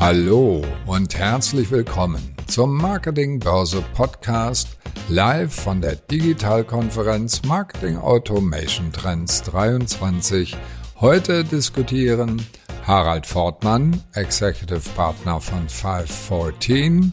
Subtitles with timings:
[0.00, 4.68] Hallo und herzlich willkommen zum Marketing Börse Podcast
[5.08, 10.56] live von der Digitalkonferenz Marketing Automation Trends 23.
[11.00, 12.40] Heute diskutieren
[12.86, 17.12] Harald Fortmann, Executive Partner von 514,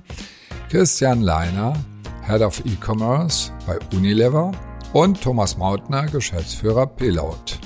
[0.69, 1.73] Christian Leiner,
[2.27, 4.51] Head of E-Commerce bei Unilever
[4.93, 7.59] und Thomas Mautner, Geschäftsführer Pilot.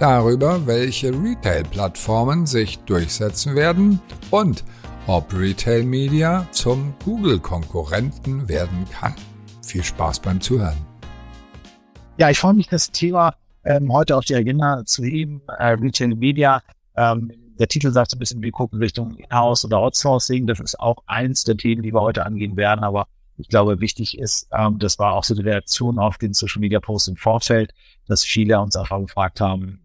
[0.00, 4.00] Darüber, welche Retail-Plattformen sich durchsetzen werden
[4.30, 4.64] und
[5.06, 9.14] ob Retail Media zum Google-Konkurrenten werden kann.
[9.62, 10.78] Viel Spaß beim Zuhören.
[12.16, 15.42] Ja, ich freue mich, das Thema ähm, heute auf die Agenda zu heben.
[15.58, 16.62] Äh, Retail Media.
[16.96, 20.46] Ähm, der Titel sagt so ein bisschen, wir gucken Richtung Inhouse oder Outsourcing.
[20.46, 22.84] Das ist auch eins der Themen, die wir heute angehen werden.
[22.84, 26.60] Aber ich glaube, wichtig ist, ähm, das war auch so die Reaktion auf den Social
[26.60, 27.74] Media Post im Vorfeld,
[28.06, 29.80] dass viele uns einfach gefragt haben,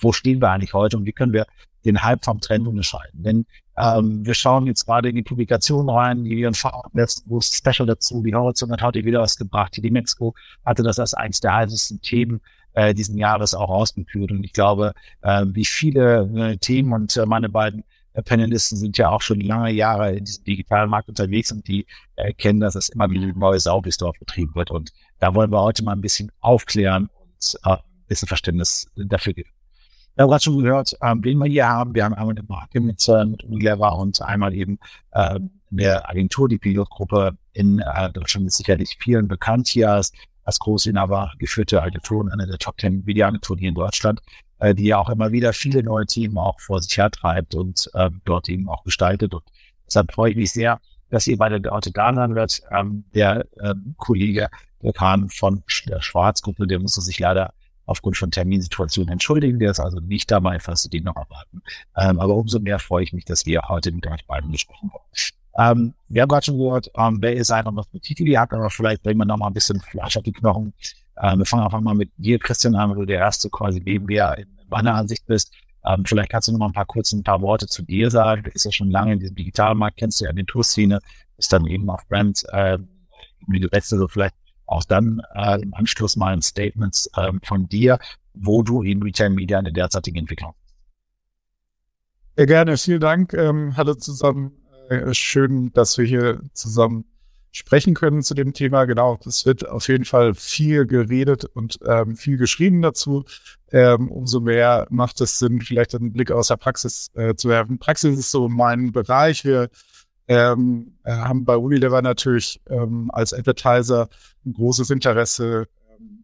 [0.00, 1.46] wo stehen wir eigentlich heute und wie können wir
[1.84, 3.22] den Hype vom Trend unterscheiden.
[3.22, 6.62] Denn ähm, wir schauen jetzt gerade in die Publikation rein, die wir uns
[7.26, 11.14] wo Special dazu, die Horizon hat heute wieder was gebracht, die Mexico hatte das als
[11.14, 12.40] eines der heißesten Themen
[12.74, 14.30] äh, diesen Jahres auch rausgeführt.
[14.30, 18.98] Und ich glaube, äh, wie viele äh, Themen und äh, meine beiden äh, Panelisten sind
[18.98, 22.90] ja auch schon lange Jahre in diesem digitalen Markt unterwegs und die erkennen, dass es
[22.90, 24.70] immer wieder ein neues Saubisdorf betrieben wird.
[24.70, 29.32] Und da wollen wir heute mal ein bisschen aufklären und äh, ein bisschen Verständnis dafür
[29.32, 29.50] geben.
[30.20, 31.94] Wir haben gerade schon gehört, ähm, wen wir hier haben.
[31.94, 34.78] Wir haben einmal eine Marke mit, äh, mit Unilever und einmal eben
[35.12, 35.40] äh,
[35.72, 40.12] eine Agentur, die Pilotgruppe in äh, Deutschland ist sicherlich vielen bekannt hier als,
[40.44, 44.20] als Großinhaber geführte Agentur und eine der Top 10 Videoagenturen hier in Deutschland,
[44.58, 47.88] äh, die ja auch immer wieder viele neue Themen auch vor sich her treibt und
[47.94, 49.32] äh, dort eben auch gestaltet.
[49.32, 49.44] Und
[49.86, 52.60] deshalb freue ich mich sehr, dass ihr beide heute da sein wird.
[52.70, 54.50] Ähm, der äh, Kollege,
[54.82, 57.54] der Kahn von der Schwarzgruppe, der musste sich leider
[57.90, 59.58] aufgrund von Terminsituationen entschuldigen.
[59.58, 61.62] Der ist also nicht dabei, falls Sie den noch erwarten.
[61.96, 65.04] Ähm, aber umso mehr freue ich mich, dass wir heute mit euch beiden gesprochen haben.
[65.58, 68.70] Ähm, wir haben gerade schon gehört, ähm, wer seid und was für Titel habt, aber
[68.70, 70.72] vielleicht bringen wir noch mal ein bisschen Fleisch auf die Knochen.
[71.20, 74.06] Ähm, wir fangen einfach mal mit dir, Christian, an, weil du der erste quasi neben
[74.06, 75.52] mir in meiner Ansicht bist.
[75.84, 78.44] Ähm, vielleicht kannst du noch mal ein paar kurz ein paar Worte zu dir sagen.
[78.44, 81.00] Du bist ja schon lange in diesem Digitalmarkt, kennst du ja Agenturszene,
[81.36, 82.78] bist dann eben auf Brand, äh,
[83.48, 84.34] wie du letzte so vielleicht
[84.70, 87.98] auch dann äh, im Anschluss mal ein Statement äh, von dir,
[88.34, 90.54] wo du in Retail Media in der derzeitigen Entwicklung
[92.36, 93.34] Sehr gerne, vielen Dank.
[93.34, 94.52] Ähm, hallo zusammen.
[94.88, 97.04] Äh, schön, dass wir hier zusammen
[97.52, 98.84] sprechen können zu dem Thema.
[98.84, 103.24] Genau, es wird auf jeden Fall viel geredet und ähm, viel geschrieben dazu.
[103.72, 107.78] Ähm, umso mehr macht es Sinn, vielleicht einen Blick aus der Praxis äh, zu werfen.
[107.78, 109.44] Praxis ist so mein Bereich.
[109.44, 109.68] Wir
[110.30, 114.08] ähm, äh, haben bei Unilever natürlich ähm, als Advertiser
[114.46, 116.22] ein großes Interesse, ähm,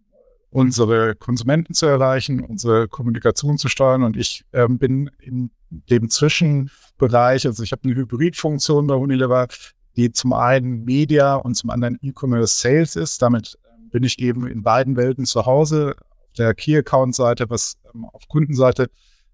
[0.50, 4.04] unsere Konsumenten zu erreichen, unsere Kommunikation zu steuern.
[4.04, 9.48] Und ich ähm, bin in dem Zwischenbereich, also ich habe eine Hybridfunktion bei Unilever,
[9.96, 13.20] die zum einen Media und zum anderen E-Commerce Sales ist.
[13.22, 18.04] Damit ähm, bin ich eben in beiden Welten zu Hause, auf der Key-Account-Seite, was ähm,
[18.04, 18.88] auf Kundenseite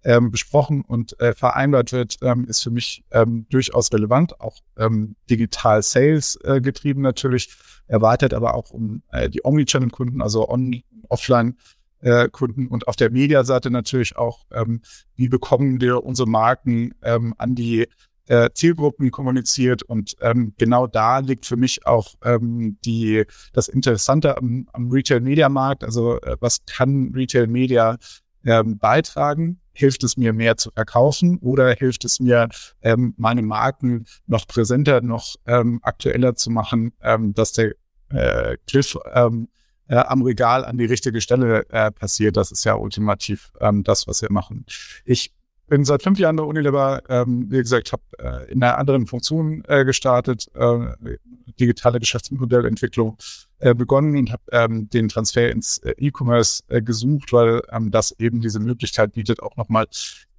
[0.05, 5.17] ähm, besprochen und äh, vereinbart wird, ähm, ist für mich ähm, durchaus relevant, auch ähm,
[5.31, 7.55] digital Sales äh, getrieben natürlich,
[7.87, 11.57] erweitert aber auch um äh, die Omnichannel-Kunden, also on offline
[12.01, 14.81] äh, Kunden und auf der Mediaseite natürlich auch, ähm,
[15.15, 17.87] wie bekommen wir unsere Marken ähm, an die
[18.29, 24.37] äh, Zielgruppen kommuniziert und ähm, genau da liegt für mich auch ähm, die das Interessante
[24.37, 25.85] am, am Retail Media Markt.
[25.85, 27.99] Also äh, was kann Retail Media
[28.45, 29.62] ähm, beitragen?
[29.73, 32.49] Hilft es mir mehr zu verkaufen oder hilft es mir,
[32.83, 37.73] ähm, meine Marken noch präsenter, noch ähm, aktueller zu machen, ähm, dass der
[38.11, 39.49] äh, Griff ähm,
[39.89, 42.37] äh, am Regal an die richtige Stelle äh, passiert?
[42.37, 44.67] Das ist ja ultimativ ähm, das, was wir machen.
[45.05, 45.33] Ich
[45.73, 49.65] bin seit fünf Jahren bei Unilever, ähm, wie gesagt, habe äh, in einer anderen Funktion
[49.69, 51.17] äh, gestartet, äh,
[51.59, 53.17] digitale Geschäftsmodellentwicklung
[53.59, 58.15] äh, begonnen und habe ähm, den Transfer ins äh, E-Commerce äh, gesucht, weil ähm, das
[58.19, 59.87] eben diese Möglichkeit bietet, auch nochmal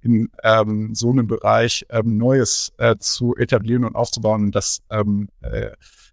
[0.02, 4.44] in ähm, so einem Bereich ähm, Neues äh, zu etablieren und aufzubauen.
[4.44, 5.72] Und das ähm, äh,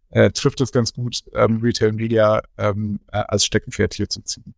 [0.10, 4.56] äh, trifft es ganz gut, ähm, Retail Media ähm, äh, als Steckenpferd hier zu ziehen.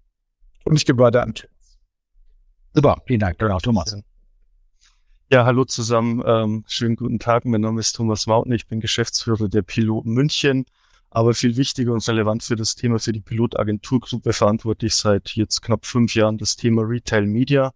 [0.64, 1.52] Und ich gebe weiter an Thomas.
[2.74, 3.94] Super, vielen Dank, genau, Thomas.
[5.32, 6.22] Ja, hallo zusammen.
[6.26, 7.46] Ähm, schönen guten Tag.
[7.46, 8.52] Mein Name ist Thomas Mauten.
[8.52, 10.66] Ich bin Geschäftsführer der Piloten München.
[11.10, 15.62] Aber viel wichtiger und relevant für das Thema für die Pilotagenturgruppe verantworte ich seit jetzt
[15.62, 17.74] knapp fünf Jahren das Thema Retail Media.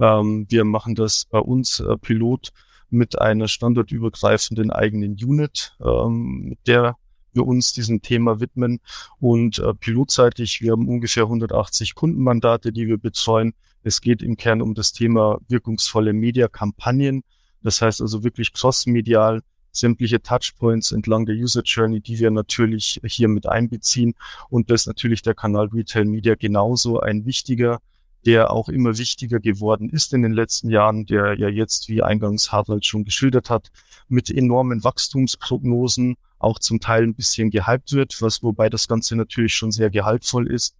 [0.00, 2.50] Ähm, wir machen das bei uns äh, Pilot
[2.88, 6.96] mit einer standortübergreifenden eigenen Unit, ähm, mit der
[7.32, 8.80] wir uns diesem Thema widmen.
[9.20, 13.54] Und äh, pilotseitig, wir haben ungefähr 180 Kundenmandate, die wir betreuen.
[13.86, 17.22] Es geht im Kern um das Thema wirkungsvolle Mediakampagnen.
[17.62, 23.28] Das heißt also wirklich crossmedial sämtliche Touchpoints entlang der User Journey, die wir natürlich hier
[23.28, 24.14] mit einbeziehen.
[24.50, 27.78] Und das ist natürlich der Kanal Retail Media genauso ein wichtiger,
[28.24, 32.50] der auch immer wichtiger geworden ist in den letzten Jahren, der ja jetzt, wie eingangs
[32.50, 33.70] Harald schon geschildert hat,
[34.08, 39.54] mit enormen Wachstumsprognosen auch zum Teil ein bisschen gehypt wird, was wobei das Ganze natürlich
[39.54, 40.74] schon sehr gehaltvoll ist.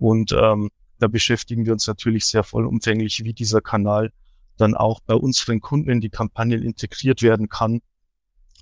[0.00, 4.12] Und ähm, da beschäftigen wir uns natürlich sehr vollumfänglich, wie dieser Kanal
[4.56, 7.80] dann auch bei unseren Kunden in die Kampagnen integriert werden kann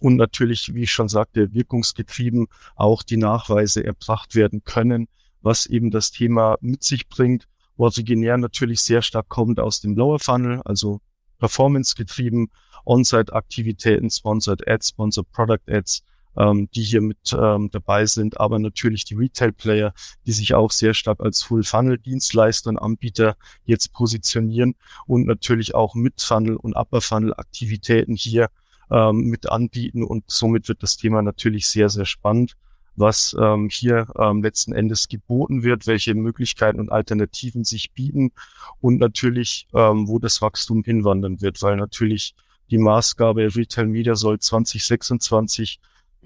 [0.00, 5.08] und natürlich, wie ich schon sagte, wirkungsgetrieben auch die Nachweise erbracht werden können,
[5.40, 7.48] was eben das Thema mit sich bringt.
[7.78, 11.00] Originär natürlich sehr stark kommt aus dem Lower Funnel, also
[11.38, 12.50] Performance getrieben,
[12.84, 16.02] On-Site-Aktivitäten, Sponsored Ads, Sponsored Product Ads,
[16.36, 19.92] ähm, die hier mit ähm, dabei sind, aber natürlich die Retail-Player,
[20.26, 24.74] die sich auch sehr stark als Full-Funnel-Dienstleister und Anbieter jetzt positionieren
[25.06, 28.48] und natürlich auch Mid-Funnel und Upper-Funnel-Aktivitäten hier
[28.90, 30.04] ähm, mit anbieten.
[30.04, 32.56] Und somit wird das Thema natürlich sehr, sehr spannend,
[32.96, 38.32] was ähm, hier ähm, letzten Endes geboten wird, welche Möglichkeiten und Alternativen sich bieten
[38.80, 42.34] und natürlich, ähm, wo das Wachstum hinwandern wird, weil natürlich
[42.70, 45.78] die Maßgabe Retail Media soll 2026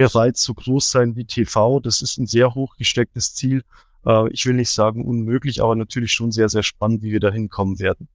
[0.09, 1.81] bereits so groß sein wie TV.
[1.81, 3.63] Das ist ein sehr hoch gestecktes Ziel.
[4.07, 7.31] Äh, ich will nicht sagen unmöglich, aber natürlich schon sehr, sehr spannend, wie wir da
[7.31, 8.09] hinkommen werden.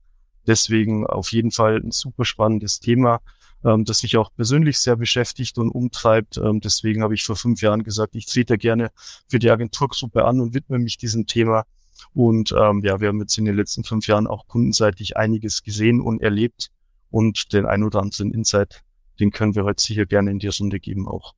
[0.48, 3.20] Deswegen auf jeden Fall ein super spannendes Thema,
[3.64, 6.38] ähm, das mich auch persönlich sehr beschäftigt und umtreibt.
[6.38, 8.90] Ähm, deswegen habe ich vor fünf Jahren gesagt, ich trete gerne
[9.28, 11.66] für die Agenturgruppe an und widme mich diesem Thema.
[12.14, 16.02] Und ähm, ja, wir haben jetzt in den letzten fünf Jahren auch kundenseitig einiges gesehen
[16.02, 16.72] und erlebt.
[17.12, 18.82] Und den ein oder anderen Insight,
[19.20, 21.34] den können wir heute sicher gerne in die Runde geben auch.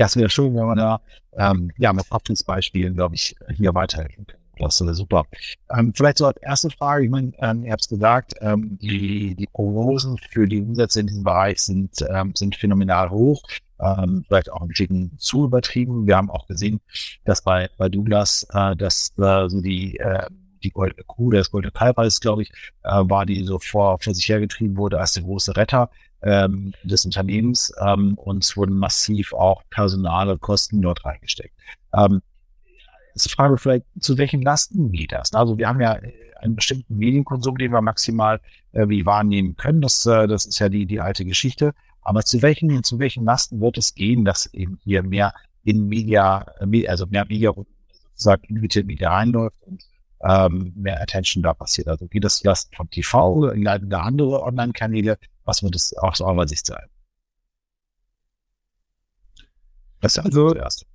[0.00, 1.02] Ja, es wäre schön, wenn man da
[1.36, 4.40] ähm, ja mit Praxisbeispielen, glaube ich, hier weiterhelfen kann.
[4.58, 5.26] Das ist super.
[5.76, 9.34] Ähm, vielleicht so als erste Frage, ich meine, ähm, ihr habt es gesagt, ähm, die,
[9.34, 13.42] die Prognosen für die Umsätze in diesem Bereich sind, ähm, sind phänomenal hoch,
[13.78, 16.06] ähm, vielleicht auch ein bisschen zu übertrieben.
[16.06, 16.80] Wir haben auch gesehen,
[17.26, 20.24] dass bei, bei Douglas, äh, dass äh, so die, äh,
[20.62, 22.52] die goldene Kuh, das goldene Kalbreis, glaube ich,
[22.84, 25.90] äh, war, die so vor, vor sich hergetrieben wurde als der große Retter
[26.22, 31.54] ähm, des Unternehmens ähm, und es wurden massiv auch personale Kosten dort reingesteckt.
[31.94, 32.22] Ähm,
[33.14, 35.32] jetzt Frage vielleicht, zu welchen Lasten geht das?
[35.32, 35.98] Also wir haben ja
[36.40, 38.40] einen bestimmten Medienkonsum, den wir maximal
[38.72, 39.80] äh, wie wahrnehmen können.
[39.80, 41.72] Das, äh, das ist ja die, die alte Geschichte.
[42.02, 45.34] Aber zu welchen, zu welchen Lasten wird es gehen, dass eben hier mehr
[45.64, 47.52] in Media, äh, also mehr Media
[48.14, 49.82] sozusagen in Retail Media reinläuft und
[50.22, 51.88] ähm, mehr Attention da passiert.
[51.88, 56.46] Also geht das Lasten von TV, leiten da andere Online-Kanäle, was wird es aus eurer
[56.46, 56.86] Sicht sein?
[60.00, 60.86] Das ist also, zuerst.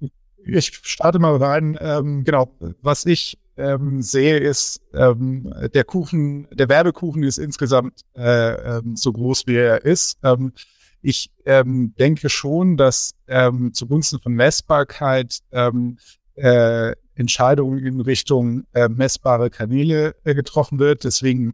[0.43, 1.77] ich starte mal rein.
[1.79, 8.77] Ähm, genau, was ich ähm, sehe, ist, ähm, der Kuchen, der Werbekuchen ist insgesamt äh,
[8.77, 10.17] ähm, so groß, wie er ist.
[10.23, 10.53] Ähm,
[11.01, 15.99] ich ähm, denke schon, dass ähm, zugunsten von Messbarkeit ähm,
[16.35, 21.03] äh, Entscheidungen in Richtung äh, messbare Kanäle äh, getroffen wird.
[21.03, 21.53] Deswegen,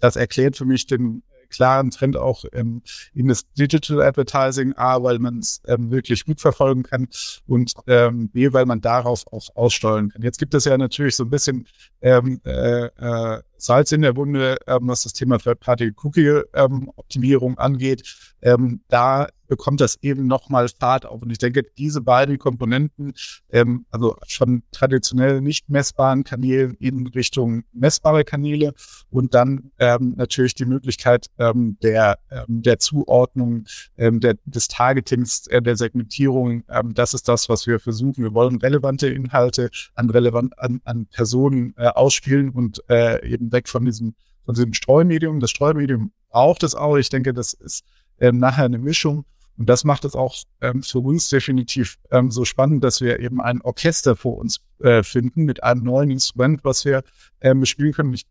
[0.00, 2.82] das erklärt für mich den klaren Trend auch ähm,
[3.14, 7.08] in das Digital Advertising, A, weil man es ähm, wirklich gut verfolgen kann
[7.46, 10.22] und ähm, B, weil man darauf auch aussteuern kann.
[10.22, 11.66] Jetzt gibt es ja natürlich so ein bisschen
[12.00, 18.16] ähm, äh, äh, Salz in der Wunde, ähm, was das Thema Third-Party-Cookie-Optimierung ähm, angeht.
[18.42, 21.20] Ähm, da bekommt das eben nochmal Fahrt auf.
[21.20, 23.12] Und ich denke, diese beiden Komponenten,
[23.50, 28.72] ähm, also schon traditionell nicht messbaren Kanälen in Richtung messbare Kanäle
[29.10, 33.64] und dann ähm, natürlich die Möglichkeit ähm, der, ähm, der Zuordnung,
[33.98, 36.62] ähm, der, des Targetings, äh, der Segmentierung.
[36.70, 38.22] Ähm, das ist das, was wir versuchen.
[38.22, 43.68] Wir wollen relevante Inhalte an relevant an, an Personen äh, ausspielen und äh, eben weg
[43.68, 44.14] von diesem
[44.44, 45.40] von diesem Streumedium.
[45.40, 46.96] Das Streumedium braucht es auch.
[46.96, 47.84] Ich denke, das ist
[48.18, 49.24] ähm, nachher eine Mischung.
[49.56, 53.40] Und das macht es auch ähm, für uns definitiv ähm, so spannend, dass wir eben
[53.42, 57.02] ein Orchester vor uns äh, finden mit einem neuen Instrument, was wir
[57.42, 58.14] ähm, spielen können.
[58.14, 58.26] Ich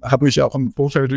[0.00, 1.12] habe mich auch im Vorfeld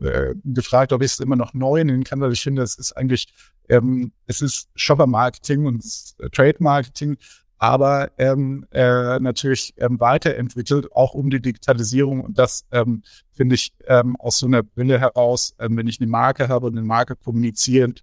[0.00, 2.92] äh, gefragt, ob ich es immer noch neu nennen kann, weil ich finde, es ist
[2.96, 3.32] eigentlich,
[3.68, 5.84] ähm, es ist Shopper-Marketing und
[6.32, 7.18] Trade-Marketing,
[7.60, 12.22] aber ähm, äh, natürlich ähm, weiterentwickelt, auch um die Digitalisierung.
[12.22, 13.02] Und das ähm,
[13.32, 16.78] finde ich ähm, aus so einer Brille heraus, ähm, wenn ich eine Marke habe und
[16.78, 18.02] eine Marke kommunizierend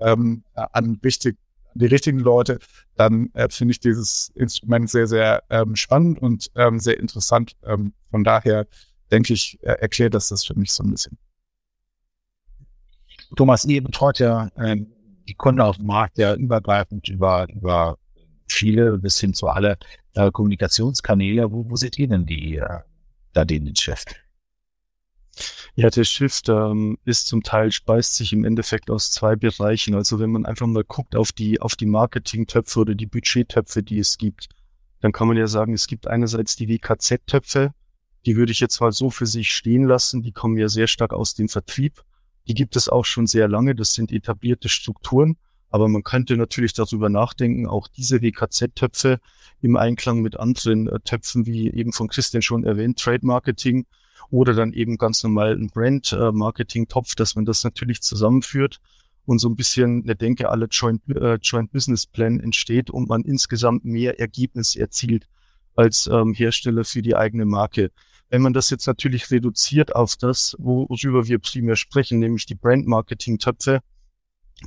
[0.00, 1.36] ähm, an, richtig,
[1.74, 2.60] an die richtigen Leute,
[2.94, 7.56] dann äh, finde ich dieses Instrument sehr, sehr ähm, spannend und ähm, sehr interessant.
[7.64, 8.68] Ähm, von daher
[9.10, 11.18] denke ich, äh, erklärt das das für mich so ein bisschen.
[13.34, 14.92] Thomas, ihr betreut ja ähm,
[15.26, 17.98] die Kunden auf dem Markt ja übergreifend über, über
[18.52, 19.78] viele bis hin zu alle
[20.14, 21.50] äh, Kommunikationskanäle.
[21.52, 22.80] Wo, wo seht ihr denn die äh,
[23.32, 24.16] da den Geschäft?
[25.74, 29.94] Ja, der Shift ähm, ist zum Teil, speist sich im Endeffekt aus zwei Bereichen.
[29.94, 33.98] Also wenn man einfach mal guckt auf die, auf die Marketing-Töpfe oder die Budget-Töpfe, die
[33.98, 34.48] es gibt,
[35.00, 37.72] dann kann man ja sagen, es gibt einerseits die WKZ-Töpfe,
[38.26, 41.12] die würde ich jetzt mal so für sich stehen lassen, die kommen ja sehr stark
[41.12, 42.02] aus dem Vertrieb.
[42.46, 45.36] Die gibt es auch schon sehr lange, das sind etablierte Strukturen.
[45.72, 49.18] Aber man könnte natürlich darüber nachdenken, auch diese WKZ-Töpfe
[49.62, 53.86] im Einklang mit anderen äh, Töpfen, wie eben von Christian schon erwähnt, Trade Marketing
[54.30, 58.80] oder dann eben ganz normal ein Brand-Marketing-Topf, dass man das natürlich zusammenführt
[59.24, 63.22] und so ein bisschen eine Denke alle Joint, äh, Joint Business Plan entsteht und man
[63.22, 65.26] insgesamt mehr Ergebnis erzielt
[65.74, 67.92] als ähm, Hersteller für die eigene Marke.
[68.28, 73.80] Wenn man das jetzt natürlich reduziert auf das, worüber wir primär sprechen, nämlich die Brand-Marketing-Töpfe,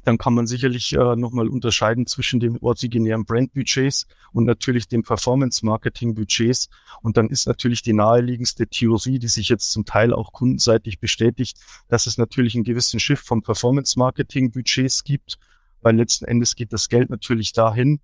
[0.03, 6.69] dann kann man sicherlich äh, nochmal unterscheiden zwischen den originären Brandbudgets und natürlich den Performance-Marketing-Budgets.
[7.01, 11.57] Und dann ist natürlich die naheliegendste Theorie, die sich jetzt zum Teil auch kundenseitig bestätigt,
[11.87, 15.37] dass es natürlich einen gewissen Shift von Performance-Marketing-Budgets gibt,
[15.81, 17.99] weil letzten Endes geht das Geld natürlich dahin,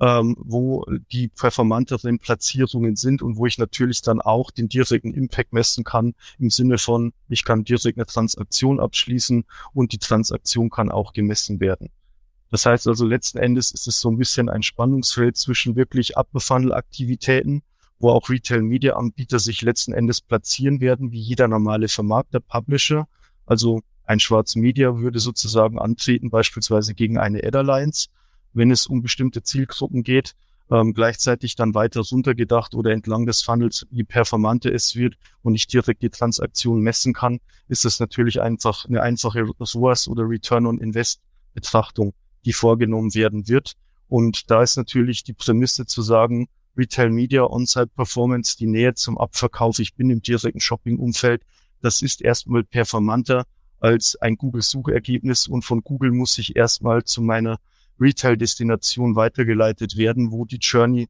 [0.00, 5.52] ähm, wo die performanteren Platzierungen sind und wo ich natürlich dann auch den direkten Impact
[5.52, 10.90] messen kann im Sinne von, ich kann direkt eine Transaktion abschließen und die Transaktion kann
[10.90, 11.90] auch gemessen werden.
[12.50, 17.62] Das heißt also letzten Endes ist es so ein bisschen ein Spannungsfeld zwischen wirklich Upper-Funnel-Aktivitäten,
[17.98, 23.08] wo auch Retail-Media-Anbieter sich letzten Endes platzieren werden, wie jeder normale Vermarkter, Publisher.
[23.46, 28.08] Also ein Schwarz Media würde sozusagen antreten, beispielsweise gegen eine Ad Alliance
[28.56, 30.34] wenn es um bestimmte Zielgruppen geht,
[30.70, 35.66] ähm, gleichzeitig dann weiter runtergedacht oder entlang des Funnels, je performanter es wird und ich
[35.66, 40.78] direkt die Transaktion messen kann, ist das natürlich einfach eine einfache ROAS oder Return on
[40.78, 41.20] Invest
[41.54, 43.74] Betrachtung, die vorgenommen werden wird.
[44.08, 49.18] Und da ist natürlich die Prämisse zu sagen, Retail Media, On-Site Performance, die Nähe zum
[49.18, 51.42] Abverkauf, ich bin im direkten Shopping-Umfeld,
[51.80, 53.44] das ist erstmal performanter
[53.80, 57.58] als ein Google-Suchergebnis und von Google muss ich erstmal zu meiner
[58.00, 61.08] Retail-Destination weitergeleitet werden, wo die Journey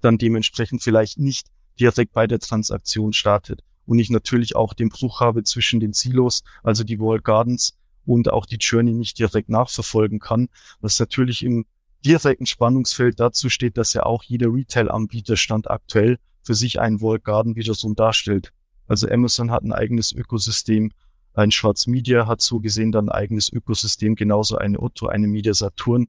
[0.00, 3.62] dann dementsprechend vielleicht nicht direkt bei der Transaktion startet.
[3.86, 8.30] Und ich natürlich auch den Bruch habe zwischen den Silos, also die Wall Gardens und
[8.30, 10.48] auch die Journey nicht direkt nachverfolgen kann,
[10.80, 11.66] was natürlich im
[12.04, 17.20] direkten Spannungsfeld dazu steht, dass ja auch jeder Retail-Anbieter stand aktuell für sich einen Wall
[17.20, 18.52] Garden wieder so darstellt.
[18.88, 20.90] Also Amazon hat ein eigenes Ökosystem,
[21.34, 25.54] ein Schwarz Media hat so gesehen dann ein eigenes Ökosystem, genauso eine Otto, eine Media
[25.54, 26.06] Saturn.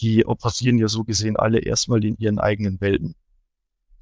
[0.00, 3.14] Die operieren ja so gesehen alle erstmal in ihren eigenen Welten.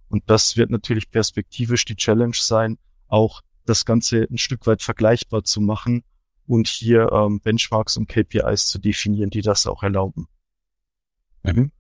[0.09, 5.45] Und das wird natürlich perspektivisch die Challenge sein, auch das Ganze ein Stück weit vergleichbar
[5.45, 6.05] zu machen
[6.47, 10.27] und hier ähm, Benchmarks und KPIs zu definieren, die das auch erlauben.
[11.43, 11.71] Mhm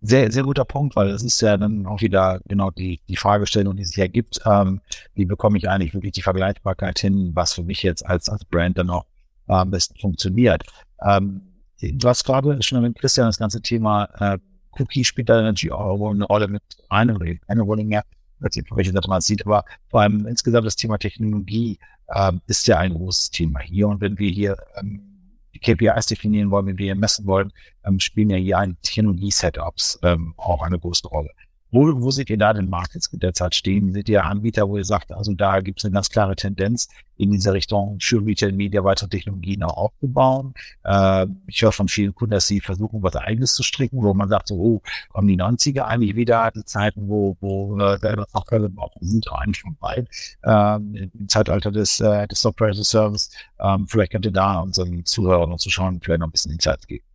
[0.00, 3.76] sehr, sehr guter Punkt, weil es ist ja dann auch wieder genau die, die Fragestellung,
[3.76, 4.80] die sich ergibt, ähm,
[5.14, 8.78] wie bekomme ich eigentlich wirklich die Vergleichbarkeit hin, was für mich jetzt als, als Brand
[8.78, 9.06] dann auch
[9.48, 10.62] äh, am besten funktioniert.
[11.04, 11.42] Ähm,
[11.80, 14.38] du hast gerade schon mit Christian das ganze Thema äh,
[14.78, 18.04] Cookie spielt da natürlich auch eine Rolle mit rein, oder eine Rolle mehr,
[18.38, 21.78] welche man sieht, aber vor allem insgesamt das Thema Technologie
[22.08, 23.88] äh, ist ja ein großes Thema hier.
[23.88, 25.17] Und wenn wir hier ähm,
[25.54, 27.52] die KPIs definieren wollen, wenn wir messen wollen,
[27.84, 31.30] ähm, spielen ja hier ein Technologie-Setups ähm, auch eine große Rolle.
[31.70, 33.92] Wo, wo seht ihr da den Markt jetzt derzeit stehen?
[33.92, 37.32] Seht ihr Anbieter, wo ihr sagt, also da gibt es eine ganz klare Tendenz, in
[37.32, 40.54] dieser Richtung für Retail Media weitere Technologien auch aufzubauen?
[40.84, 44.28] Äh, ich höre von vielen Kunden, dass sie versuchen, was eigenes zu stricken, wo man
[44.28, 48.70] sagt, so, oh, kommen die 90er eigentlich wieder, die Zeiten, wo, wo äh, der Software
[49.00, 50.06] sind eigentlich vorbei,
[50.44, 53.30] ähm, im Zeitalter des, äh, des Software as a Service.
[53.60, 57.07] Ähm, vielleicht könnt ihr da unseren Zuhörern und Zuschauern vielleicht noch ein bisschen Insights geben.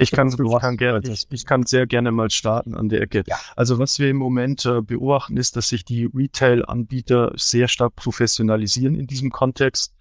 [0.00, 3.22] Ich kann, ich kann, gerne, ich, ich, kann sehr gerne mal starten an der Ecke.
[3.26, 3.38] Ja.
[3.56, 8.94] Also was wir im Moment äh, beobachten, ist, dass sich die Retail-Anbieter sehr stark professionalisieren
[8.94, 9.94] in diesem Kontext,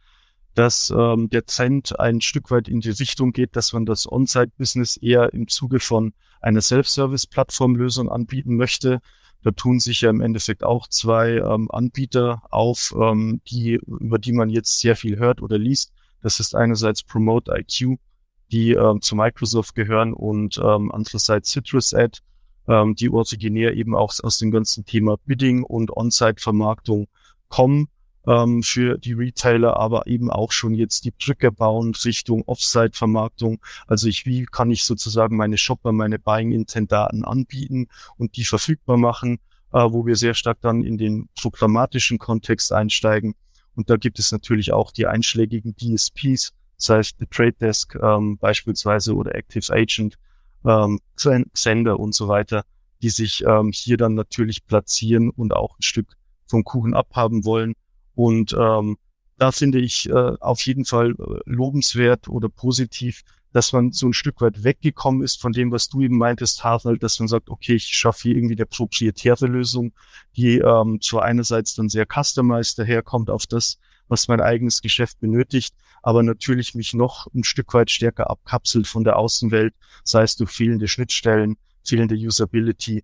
[0.55, 4.97] dass ähm, der Trend ein Stück weit in die Richtung geht, dass man das On-Site-Business
[4.97, 9.01] eher im Zuge von einer Self-Service-Plattformlösung anbieten möchte.
[9.43, 14.33] Da tun sich ja im Endeffekt auch zwei ähm, Anbieter auf, ähm, die, über die
[14.33, 15.93] man jetzt sehr viel hört oder liest.
[16.21, 17.99] Das ist einerseits Promote IQ
[18.51, 22.19] die ähm, zu Microsoft gehören und ähm, andererseits Citrus Ad,
[22.67, 27.07] ähm, die originär eben auch aus dem ganzen Thema Bidding und On-Site-Vermarktung
[27.47, 27.89] kommen
[28.27, 33.59] ähm, für die Retailer, aber eben auch schon jetzt die Brücke bauen Richtung Off-Site-Vermarktung.
[33.87, 37.87] Also ich, wie kann ich sozusagen meine Shopper, meine Buying-Intent-Daten anbieten
[38.17, 39.39] und die verfügbar machen,
[39.73, 43.35] äh, wo wir sehr stark dann in den programmatischen Kontext einsteigen.
[43.75, 48.38] Und da gibt es natürlich auch die einschlägigen DSPs, das heißt The Trade Desk ähm,
[48.38, 50.17] beispielsweise oder Active Agent,
[50.65, 51.00] ähm,
[51.53, 52.63] Sender und so weiter,
[53.01, 56.15] die sich ähm, hier dann natürlich platzieren und auch ein Stück
[56.48, 57.74] vom Kuchen abhaben wollen.
[58.15, 58.98] Und ähm,
[59.38, 64.13] da finde ich äh, auf jeden Fall äh, lobenswert oder positiv, dass man so ein
[64.13, 67.75] Stück weit weggekommen ist von dem, was du eben meintest, Hartwald, dass man sagt, okay,
[67.75, 69.91] ich schaffe hier irgendwie der proprietäre Lösung,
[70.36, 75.74] die ähm, zwar einerseits dann sehr customized daherkommt auf das, was mein eigenes Geschäft benötigt,
[76.01, 80.51] aber natürlich mich noch ein Stück weit stärker abkapselt von der Außenwelt, sei es durch
[80.51, 83.03] fehlende Schnittstellen, fehlende Usability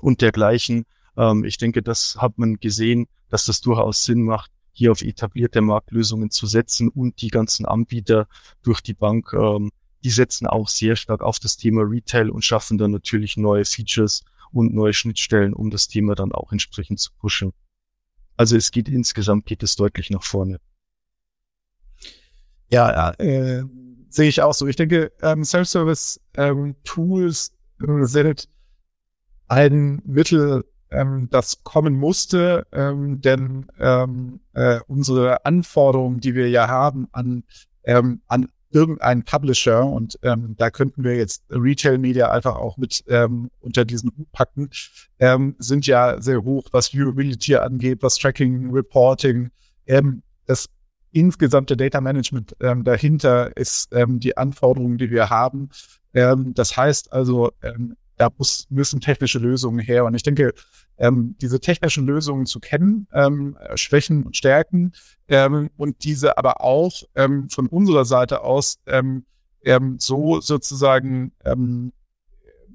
[0.00, 0.86] und dergleichen.
[1.16, 5.60] Ähm, ich denke, das hat man gesehen, dass das durchaus Sinn macht, hier auf etablierte
[5.60, 8.26] Marktlösungen zu setzen und die ganzen Anbieter
[8.62, 9.70] durch die Bank, ähm,
[10.02, 14.22] die setzen auch sehr stark auf das Thema Retail und schaffen dann natürlich neue Features
[14.52, 17.52] und neue Schnittstellen, um das Thema dann auch entsprechend zu pushen.
[18.36, 20.60] Also es geht insgesamt geht es deutlich nach vorne.
[22.70, 23.62] Ja, äh,
[24.08, 24.66] sehe ich auch so.
[24.66, 27.52] Ich denke, ähm, Self-Service-Tools
[27.82, 28.48] ähm, sind
[29.48, 36.68] ein Mittel, ähm, das kommen musste, ähm, denn ähm, äh, unsere Anforderungen, die wir ja
[36.68, 37.44] haben an,
[37.84, 43.04] ähm, an irgendeinen Publisher und ähm, da könnten wir jetzt Retail Media einfach auch mit
[43.06, 44.70] ähm, unter diesen Hut packen,
[45.20, 49.50] ähm, sind ja sehr hoch, was Viewability angeht, was Tracking, Reporting,
[49.86, 50.68] ähm, das
[51.14, 55.70] insgesamte Data Management ähm, dahinter ist ähm, die Anforderungen, die wir haben.
[56.12, 60.04] Ähm, das heißt also, ähm, da muss, müssen technische Lösungen her.
[60.04, 60.52] Und ich denke,
[60.98, 64.92] ähm, diese technischen Lösungen zu kennen, ähm, Schwächen und Stärken
[65.28, 69.24] ähm, und diese aber auch ähm, von unserer Seite aus ähm,
[69.64, 71.92] ähm, so sozusagen ähm,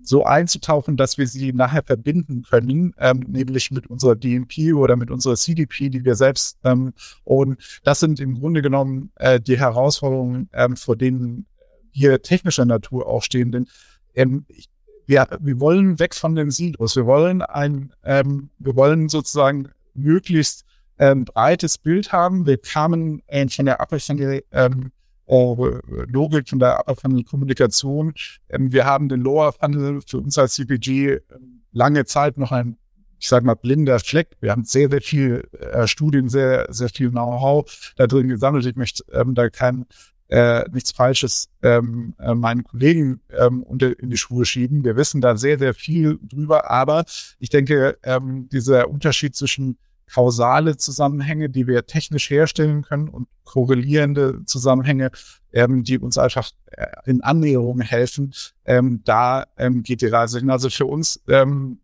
[0.10, 5.12] so einzutauchen, dass wir sie nachher verbinden können, ähm, nämlich mit unserer DMP oder mit
[5.12, 10.50] unserer CDP, die wir selbst ähm, und das sind im Grunde genommen äh, die Herausforderungen,
[10.54, 11.46] ähm, vor denen
[11.92, 13.52] hier technischer Natur auch stehen.
[13.52, 13.68] Denn
[14.16, 14.70] ähm, ich
[15.10, 16.96] wir, wir wollen weg von den Silos.
[16.96, 20.66] Wir wollen ein, ähm, wir wollen sozusagen möglichst
[21.00, 22.46] ähm, breites Bild haben.
[22.46, 24.90] Wir kamen äh, von der Upper ähm, äh,
[25.30, 28.14] Logik, von der Upper Funnel Kommunikation.
[28.50, 31.22] Ähm, wir haben den Lower Funnel für uns als CPG äh,
[31.72, 32.78] lange Zeit noch ein
[33.22, 34.38] ich sage mal, blinder Fleck.
[34.40, 38.66] Wir haben sehr, sehr viel äh, Studien, sehr, sehr viel Know-how da drin gesammelt.
[38.66, 39.86] Ich möchte ähm, da kein
[40.30, 44.84] äh, nichts Falsches ähm, äh, meinen Kollegen ähm, unter, in die Schuhe schieben.
[44.84, 47.04] Wir wissen da sehr, sehr viel drüber, aber
[47.40, 49.78] ich denke, ähm, dieser Unterschied zwischen
[50.14, 55.12] kausale Zusammenhänge, die wir technisch herstellen können und korrelierende Zusammenhänge,
[55.54, 58.34] ähm, die uns einfach äh, in Annäherung helfen,
[58.66, 60.50] ähm, da ähm, geht die Reise hin.
[60.50, 61.80] Also für uns, ähm,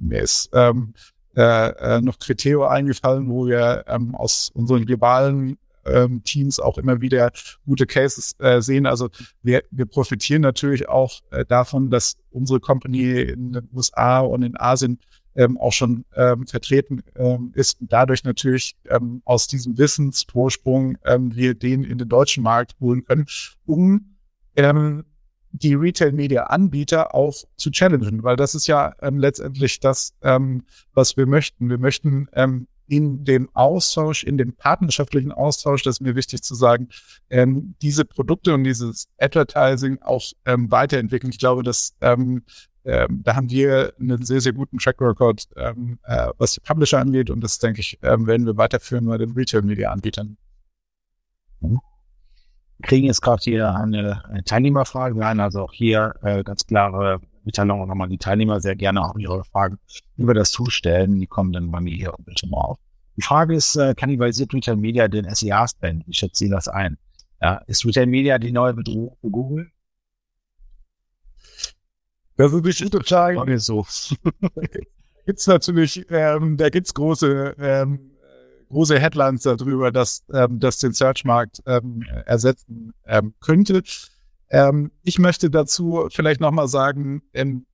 [0.00, 0.94] mir ist ähm,
[1.36, 7.00] äh, äh, noch Kriterio eingefallen, wo wir ähm, aus unseren globalen ähm, Teams auch immer
[7.00, 7.32] wieder
[7.66, 8.86] gute Cases äh, sehen.
[8.86, 9.10] Also
[9.42, 14.56] wir, wir profitieren natürlich auch äh, davon, dass unsere Company in den USA und in
[14.56, 14.98] Asien
[15.36, 21.34] ähm, auch schon ähm, vertreten ähm, ist und dadurch natürlich ähm, aus diesem Wissensvorsprung ähm,
[21.34, 23.26] wir den in den deutschen Markt holen können,
[23.66, 24.16] um
[24.56, 25.04] ähm,
[25.52, 31.26] die Retail-Media-Anbieter auch zu challengen, weil das ist ja ähm, letztendlich das, ähm, was wir
[31.26, 31.70] möchten.
[31.70, 36.54] Wir möchten ähm, in dem Austausch, in dem partnerschaftlichen Austausch, das ist mir wichtig zu
[36.54, 36.88] sagen,
[37.30, 41.32] ähm, diese Produkte und dieses Advertising auch ähm, weiterentwickeln.
[41.32, 42.42] Ich glaube, dass ähm,
[42.84, 46.98] ähm, da haben wir einen sehr, sehr guten Track Record, ähm, äh, was die Publisher
[46.98, 47.30] angeht.
[47.30, 50.36] Und das, denke ich, ähm, werden wir weiterführen bei den Retail-Media-Anbietern.
[51.60, 51.80] Wir
[52.82, 55.40] kriegen jetzt gerade hier eine, eine Teilnehmerfrage rein.
[55.40, 59.78] Also auch hier äh, ganz klare Mitteilung nochmal die Teilnehmer sehr gerne auch ihre Fragen
[60.16, 61.18] über das Tool stellen.
[61.20, 62.78] Die kommen dann bei mir hier im Bildschirm auf.
[63.16, 66.06] Die Frage ist, äh, kannibalisiert Retail Media den SEA-Spend?
[66.06, 66.98] Wie schätzt Sie das ein?
[67.40, 69.70] Ja, ist Retail Media die neue Bedrohung für Google?
[72.36, 73.36] Das ist bestimmt total.
[73.36, 73.86] War mir so.
[75.26, 78.10] gibt's natürlich, ähm, da gibt's große, ähm,
[78.68, 83.82] große Headlines darüber, dass ähm, das den Search-Markt ähm, ersetzen ähm, könnte.
[84.50, 87.66] Ähm, ich möchte dazu vielleicht nochmal sagen, ähm,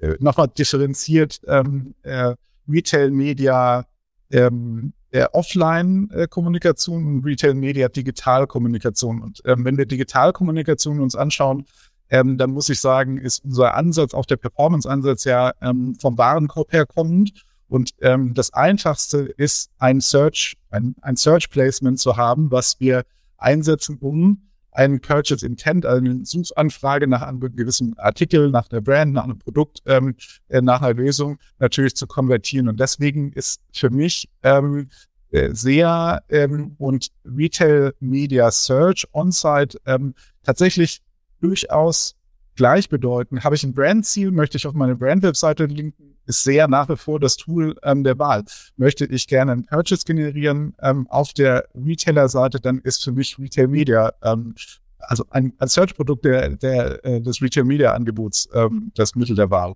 [0.00, 2.34] äh, nochmal differenziert ähm, äh,
[2.68, 3.86] Retail-Media
[4.30, 9.22] ähm, äh, Offline-Kommunikation und Retail-Media-Digital-Kommunikation.
[9.22, 11.64] Und ähm, wenn wir Digitalkommunikation uns anschauen,
[12.10, 16.72] ähm, dann muss ich sagen, ist unser Ansatz, auch der Performance-Ansatz ja ähm, vom Warenkorb
[16.72, 17.44] her kommend.
[17.68, 23.04] Und ähm, das Einfachste ist, ein Search, ein, ein Search-Placement zu haben, was wir
[23.36, 29.24] einsetzen, um einen Purchase Intent, eine Suchanfrage nach einem gewissen Artikel, nach einer Brand, nach
[29.24, 30.14] einem Produkt, ähm,
[30.48, 32.68] äh, nach einer Lösung natürlich zu konvertieren.
[32.68, 34.88] Und deswegen ist für mich ähm,
[35.30, 41.02] äh, SEA ähm, und Retail Media Search On-Site ähm, tatsächlich
[41.40, 42.16] durchaus
[42.56, 43.44] gleichbedeutend.
[43.44, 47.20] Habe ich ein Brandziel, möchte ich auf meine Brand-Webseite linken, ist sehr nach wie vor
[47.20, 48.44] das Tool ähm, der Wahl.
[48.76, 53.68] Möchte ich gerne einen Purchase generieren ähm, auf der Retailer-Seite, dann ist für mich Retail
[53.68, 54.54] Media, ähm,
[54.98, 59.74] also ein, ein Search-Produkt der, der, äh, des Retail Media-Angebots, ähm, das Mittel der Wahl.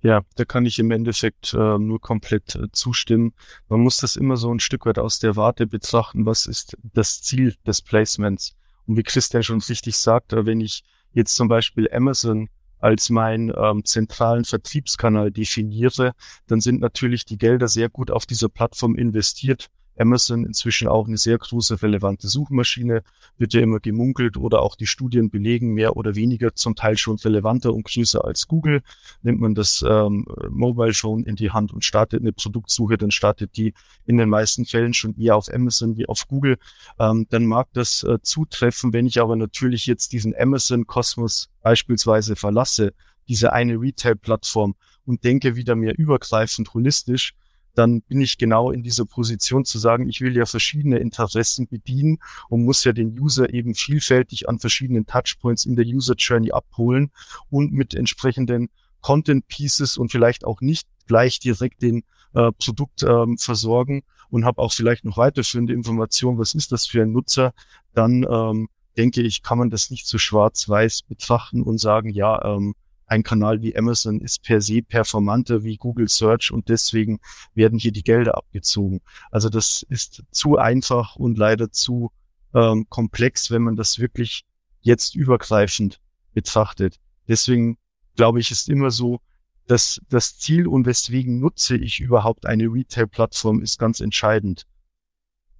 [0.00, 3.34] Ja, da kann ich im Endeffekt äh, nur komplett äh, zustimmen.
[3.68, 7.22] Man muss das immer so ein Stück weit aus der Warte betrachten, was ist das
[7.22, 8.56] Ziel des Placements.
[8.86, 13.52] Und wie Christian schon richtig sagt, äh, wenn ich jetzt zum Beispiel Amazon als meinen
[13.56, 16.12] ähm, zentralen Vertriebskanal definiere,
[16.46, 19.68] dann sind natürlich die Gelder sehr gut auf dieser Plattform investiert.
[19.98, 23.02] Amazon inzwischen auch eine sehr große relevante Suchmaschine,
[23.38, 27.16] wird ja immer gemunkelt oder auch die Studien belegen, mehr oder weniger zum Teil schon
[27.16, 28.82] relevanter und größer als Google.
[29.22, 33.56] Nimmt man das ähm, Mobile schon in die Hand und startet eine Produktsuche, dann startet
[33.56, 36.58] die in den meisten Fällen schon eher auf Amazon wie auf Google.
[36.98, 42.92] Ähm, dann mag das äh, zutreffen, wenn ich aber natürlich jetzt diesen Amazon-Kosmos beispielsweise verlasse,
[43.28, 47.34] diese eine Retail-Plattform und denke wieder mehr übergreifend holistisch,
[47.76, 52.18] dann bin ich genau in dieser Position zu sagen, ich will ja verschiedene Interessen bedienen
[52.48, 57.10] und muss ja den User eben vielfältig an verschiedenen Touchpoints in der User Journey abholen
[57.50, 58.70] und mit entsprechenden
[59.02, 62.02] Content Pieces und vielleicht auch nicht gleich direkt den
[62.34, 67.02] äh, Produkt ähm, versorgen und habe auch vielleicht noch weiterführende Informationen, was ist das für
[67.02, 67.52] ein Nutzer,
[67.92, 72.74] dann ähm, denke ich, kann man das nicht so schwarz-weiß betrachten und sagen, ja, ähm,
[73.06, 77.18] ein Kanal wie Amazon ist per se performanter wie Google Search und deswegen
[77.54, 79.00] werden hier die Gelder abgezogen.
[79.30, 82.10] Also das ist zu einfach und leider zu
[82.54, 84.42] ähm, komplex, wenn man das wirklich
[84.80, 86.00] jetzt übergreifend
[86.32, 86.96] betrachtet.
[87.28, 87.78] Deswegen
[88.16, 89.20] glaube ich, ist immer so,
[89.66, 94.64] dass das Ziel und weswegen nutze ich überhaupt eine Retail-Plattform ist ganz entscheidend.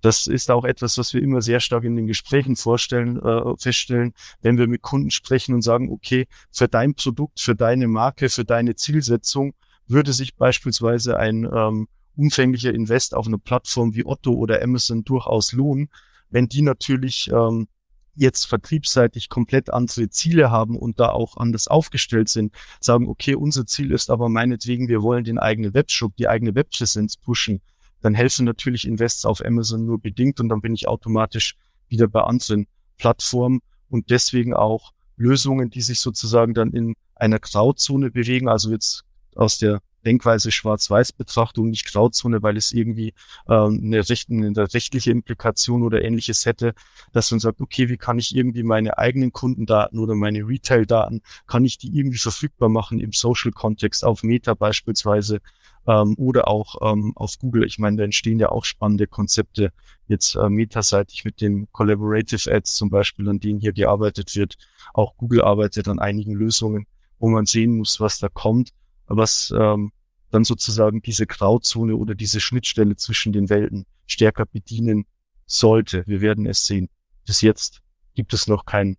[0.00, 4.12] Das ist auch etwas, was wir immer sehr stark in den Gesprächen vorstellen, äh, feststellen,
[4.42, 8.44] wenn wir mit Kunden sprechen und sagen, okay, für dein Produkt, für deine Marke, für
[8.44, 9.54] deine Zielsetzung
[9.87, 15.52] würde sich beispielsweise ein ähm, umfänglicher Invest auf eine Plattform wie Otto oder Amazon durchaus
[15.52, 15.88] lohnen,
[16.30, 17.68] wenn die natürlich ähm,
[18.14, 23.66] jetzt vertriebsseitig komplett andere Ziele haben und da auch anders aufgestellt sind, sagen, okay, unser
[23.66, 27.61] Ziel ist aber meinetwegen, wir wollen den eigenen Webshop, die eigene Webpräsenz pushen
[28.00, 31.56] dann helfen natürlich Invests auf Amazon nur bedingt und dann bin ich automatisch
[31.88, 32.66] wieder bei anderen
[32.98, 39.04] Plattformen und deswegen auch Lösungen, die sich sozusagen dann in einer Grauzone bewegen, also jetzt
[39.35, 43.12] aus der Denkweise Schwarz-Weiß-Betrachtung, nicht Grauzone, weil es irgendwie
[43.48, 46.74] ähm, eine, recht, eine rechtliche Implikation oder ähnliches hätte,
[47.12, 51.64] dass man sagt, okay, wie kann ich irgendwie meine eigenen Kundendaten oder meine Retail-Daten, kann
[51.64, 55.40] ich die irgendwie verfügbar machen im Social-Kontext auf Meta beispielsweise
[55.87, 57.64] ähm, oder auch ähm, auf Google.
[57.64, 59.72] Ich meine, da entstehen ja auch spannende Konzepte
[60.07, 64.57] jetzt äh, metaseitig mit den Collaborative Ads zum Beispiel, an denen hier gearbeitet wird.
[64.94, 66.87] Auch Google arbeitet an einigen Lösungen,
[67.18, 68.70] wo man sehen muss, was da kommt,
[69.07, 69.92] was ähm,
[70.31, 75.07] dann sozusagen diese Grauzone oder diese Schnittstelle zwischen den Welten stärker bedienen
[75.46, 76.07] sollte.
[76.07, 76.88] Wir werden es sehen.
[77.25, 77.83] Bis jetzt
[78.14, 78.96] gibt es noch keinen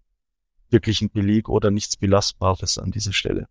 [0.69, 3.47] wirklichen Beleg oder nichts Belastbares an dieser Stelle.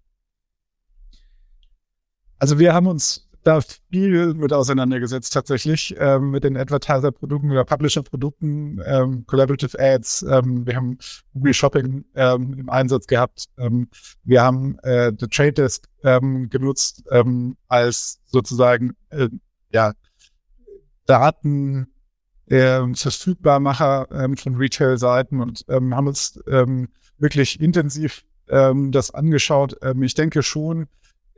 [2.38, 3.60] Also wir haben uns da
[3.92, 10.26] viel mit auseinandergesetzt tatsächlich ähm, mit den Advertiser-Produkten oder Publisher-Produkten, ähm, Collaborative Ads.
[10.28, 10.98] Ähm, wir haben
[11.32, 13.46] Google Shopping ähm, im Einsatz gehabt.
[13.56, 13.88] Ähm,
[14.24, 17.04] wir haben äh, The Trade Desk ähm, genutzt
[17.68, 19.28] als sozusagen äh,
[19.72, 19.92] ja
[21.06, 21.86] Daten
[22.46, 26.40] äh, Verfügbarmacher von Retail-Seiten und haben uns
[27.18, 29.76] wirklich intensiv das angeschaut.
[30.00, 30.86] Ich denke schon,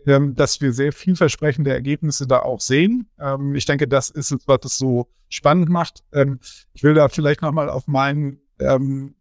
[0.07, 3.11] dass wir sehr vielversprechende Ergebnisse da auch sehen.
[3.21, 6.03] Ähm, ich denke, das ist es, was es so spannend macht.
[6.13, 6.41] Ähm,
[6.73, 9.15] ich will da vielleicht nochmal auf mein, ähm,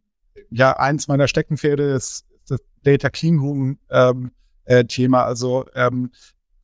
[0.50, 4.32] ja, eins meiner Steckenpferde ist das Data Clean Room ähm,
[4.66, 6.12] äh, Thema, also ähm,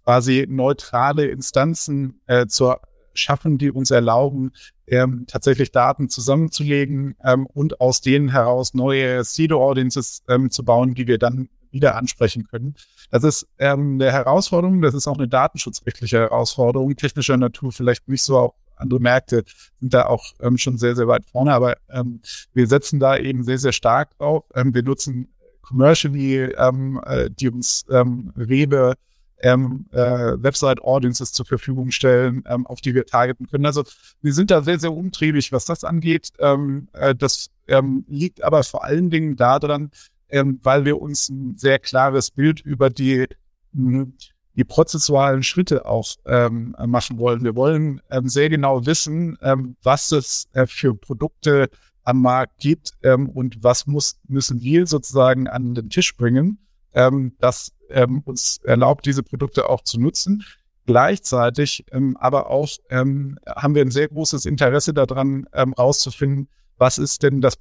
[0.04, 2.74] quasi neutrale Instanzen äh, zu
[3.14, 4.52] schaffen, die uns erlauben,
[4.88, 11.08] ähm, tatsächlich Daten zusammenzulegen ähm, und aus denen heraus neue Pseudo-Audiences ähm, zu bauen, die
[11.08, 12.76] wir dann wieder ansprechen können.
[13.12, 18.24] Das ist ähm, eine Herausforderung, das ist auch eine datenschutzrechtliche Herausforderung, technischer Natur vielleicht nicht
[18.24, 19.44] so auch andere Märkte
[19.80, 22.22] sind da auch ähm, schon sehr, sehr weit vorne, aber ähm,
[22.54, 24.44] wir setzen da eben sehr, sehr stark drauf.
[24.56, 25.30] Ähm, wir nutzen
[25.62, 28.96] Commercially, ähm, äh, die uns ähm, Rewe
[29.44, 33.66] ähm, äh, Website-Audiences zur Verfügung stellen, ähm, auf die wir targeten können.
[33.66, 33.84] Also
[34.22, 36.30] wir sind da sehr, sehr umtriebig, was das angeht.
[36.40, 39.92] Ähm, äh, das ähm, liegt aber vor allen Dingen daran,
[40.34, 43.28] ähm, weil wir uns ein sehr klares Bild über die,
[43.74, 44.14] hm,
[44.56, 47.44] die prozessualen Schritte auch ähm, machen wollen.
[47.44, 51.70] Wir wollen ähm, sehr genau wissen, ähm, was es äh, für Produkte
[52.04, 56.58] am Markt gibt ähm, und was muss, müssen wir sozusagen an den Tisch bringen,
[56.94, 60.44] ähm, das ähm, uns erlaubt, diese Produkte auch zu nutzen.
[60.86, 66.50] Gleichzeitig ähm, aber auch ähm, haben wir ein sehr großes Interesse daran, ähm, rauszufinden,
[66.84, 67.54] was ist denn das,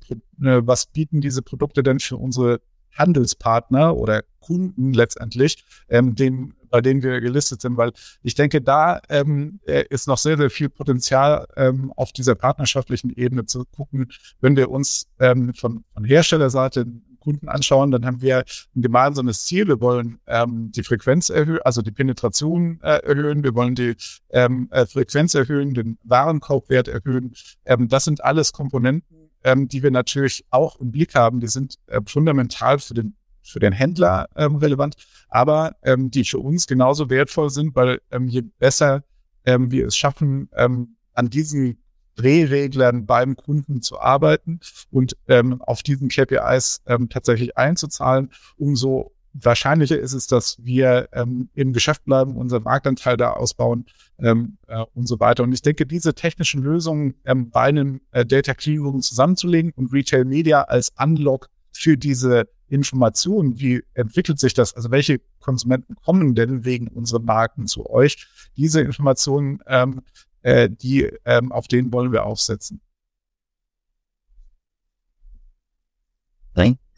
[0.43, 6.81] äh, was bieten diese Produkte denn für unsere Handelspartner oder Kunden letztendlich, ähm, den, bei
[6.81, 7.93] denen wir gelistet sind, weil
[8.25, 13.11] ich denke, da ähm, äh, ist noch sehr, sehr viel Potenzial ähm, auf dieser partnerschaftlichen
[13.11, 14.11] Ebene zu gucken.
[14.41, 16.85] Wenn wir uns ähm, von, von Herstellerseite
[17.23, 19.69] Kunden anschauen, dann haben wir ein gemeinsames Ziel.
[19.69, 23.45] Wir wollen ähm, die Frequenz erhöhen, also die Penetration äh, erhöhen.
[23.45, 23.95] Wir wollen die
[24.31, 27.35] ähm, äh, Frequenz erhöhen, den Warenkorbwert erhöhen.
[27.65, 31.41] Ähm, das sind alles Komponenten, ähm, die wir natürlich auch im Blick haben.
[31.41, 34.95] Die sind äh, fundamental für den für den Händler ähm, relevant,
[35.29, 39.03] aber ähm, die für uns genauso wertvoll sind, weil ähm, je besser
[39.45, 41.82] ähm, wir es schaffen, ähm, an diesen
[42.17, 49.99] Drehreglern beim Kunden zu arbeiten und ähm, auf diesen KPIs ähm, tatsächlich einzuzahlen, umso wahrscheinlicher
[49.99, 53.87] ist es, dass wir ähm, im Geschäft bleiben, unseren Marktanteil da ausbauen
[54.19, 55.43] ähm, äh, und so weiter.
[55.43, 60.25] Und ich denke, diese technischen Lösungen ähm, bei einem äh, Data Clearing zusammenzulegen und Retail
[60.25, 64.75] Media als Unlock für diese Informationen, wie entwickelt sich das?
[64.75, 68.27] Also welche Konsumenten kommen denn wegen unserer Marken zu euch?
[68.57, 70.03] Diese Informationen ähm,
[70.43, 72.81] äh, die, ähm, auf denen wollen wir aufsetzen.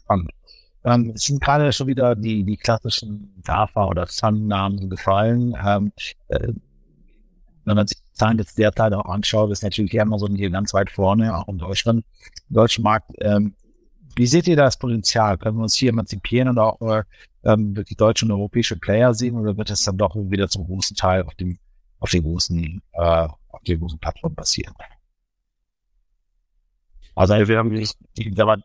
[0.05, 0.31] Spannend.
[0.83, 5.55] Ähm, es sind gerade schon wieder die, die klassischen GAFA oder Sun-Namen gefallen.
[5.65, 5.91] Ähm,
[6.27, 6.53] äh,
[7.63, 10.91] wenn man sich die Zahlen jetzt derzeit auch anschaut, ist natürlich Amazon hier ganz weit
[10.91, 12.05] vorne, auch in Deutschland,
[12.49, 13.11] im deutschen Markt.
[13.19, 13.55] Ähm,
[14.15, 15.39] wie seht ihr das Potenzial?
[15.39, 17.03] Können wir uns hier emanzipieren und auch äh,
[17.43, 20.95] ähm, wirklich deutsche und europäische Player sehen oder wird es dann doch wieder zum großen
[20.95, 21.57] Teil auf dem
[22.05, 24.75] auf den großen, äh, auf den großen Plattformen passieren.
[27.15, 28.57] Also wir haben, war,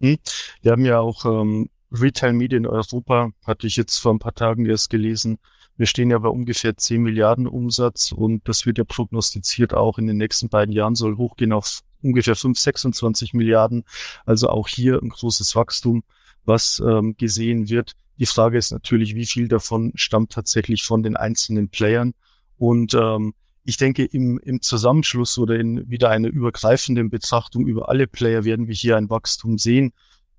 [0.00, 0.18] hm?
[0.62, 4.34] wir haben ja auch ähm, Retail Media in Europa, hatte ich jetzt vor ein paar
[4.34, 5.38] Tagen erst gelesen.
[5.76, 10.08] Wir stehen ja bei ungefähr 10 Milliarden Umsatz und das wird ja prognostiziert auch in
[10.08, 13.84] den nächsten beiden Jahren soll hochgehen auf ungefähr 5, 26 Milliarden.
[14.26, 16.02] Also auch hier ein großes Wachstum,
[16.44, 17.92] was ähm, gesehen wird.
[18.20, 22.12] Die Frage ist natürlich, wie viel davon stammt tatsächlich von den einzelnen Playern.
[22.58, 23.32] Und ähm,
[23.64, 28.68] ich denke, im, im Zusammenschluss oder in wieder einer übergreifenden Betrachtung über alle Player werden
[28.68, 29.94] wir hier ein Wachstum sehen.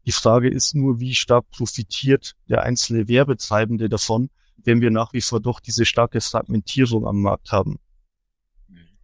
[0.06, 4.30] Die Frage ist nur, wie stark profitiert der einzelne Werbetreibende davon,
[4.64, 7.80] wenn wir nach wie vor doch diese starke Fragmentierung am Markt haben.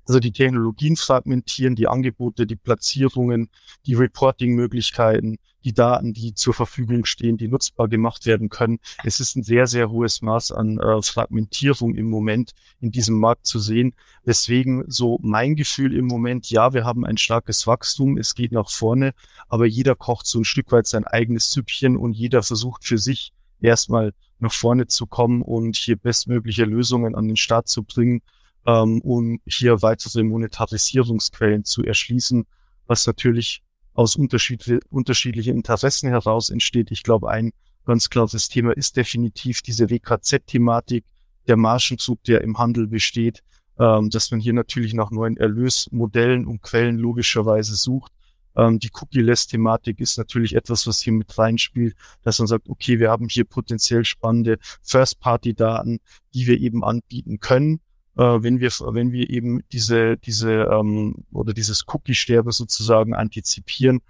[0.06, 3.50] Also die Technologien fragmentieren, die Angebote, die Platzierungen,
[3.88, 5.38] die Reporting-Möglichkeiten,
[5.68, 8.80] die Daten, die zur Verfügung stehen, die nutzbar gemacht werden können.
[9.04, 13.46] Es ist ein sehr, sehr hohes Maß an äh, Fragmentierung im Moment in diesem Markt
[13.46, 13.94] zu sehen.
[14.26, 18.70] Deswegen so mein Gefühl im Moment, ja, wir haben ein starkes Wachstum, es geht nach
[18.70, 19.14] vorne,
[19.50, 23.34] aber jeder kocht so ein Stück weit sein eigenes Süppchen und jeder versucht für sich
[23.60, 28.22] erstmal nach vorne zu kommen und hier bestmögliche Lösungen an den Start zu bringen
[28.68, 32.46] ähm, um hier weitere Monetarisierungsquellen zu erschließen,
[32.86, 33.64] was natürlich
[33.98, 36.92] aus unterschiedli unterschiedlichen Interessen heraus entsteht.
[36.92, 37.52] Ich glaube, ein
[37.86, 41.04] ganz klares Thema ist definitiv diese WKZ-Thematik,
[41.48, 43.44] der Margenzug, der im Handel besteht,
[43.80, 48.12] ähm, dass man hier natürlich nach neuen Erlösmodellen und Quellen logischerweise sucht.
[48.56, 53.10] Ähm, die Cookie-Less-Thematik ist natürlich etwas, was hier mit reinspielt, dass man sagt, okay, wir
[53.10, 56.00] haben hier potenziell spannende First-Party-Daten,
[56.36, 57.82] die wir eben anbieten können
[58.24, 64.02] wenn wir, wenn wir eben diese, diese ähm, oder dieses Cookie-Sterbe sozusagen antizipieren.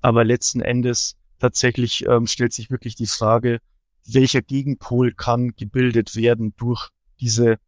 [0.00, 3.60] Aber letzten Endes tatsächlich ähm, stellt sich wirklich die Frage,
[4.06, 6.88] welcher Gegenpol kann gebildet werden durch
[7.20, 7.58] diese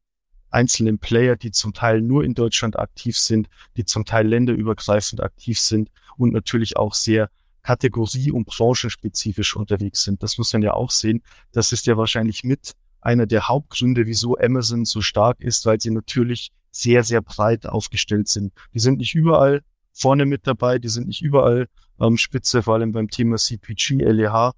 [0.50, 5.58] einzelnen Player, die zum Teil nur in Deutschland aktiv sind, die zum Teil länderübergreifend aktiv
[5.58, 7.30] sind und natürlich auch sehr
[7.62, 10.22] kategorie- und branchenspezifisch unterwegs sind.
[10.22, 11.22] Das muss man ja auch sehen.
[11.52, 15.90] Das ist ja wahrscheinlich mit einer der Hauptgründe, wieso Amazon so stark ist, weil sie
[15.90, 18.52] natürlich sehr, sehr breit aufgestellt sind.
[18.72, 19.62] Die sind nicht überall
[19.92, 21.68] vorne mit dabei, die sind nicht überall
[22.00, 24.52] ähm, Spitze, vor allem beim Thema CPG, LEH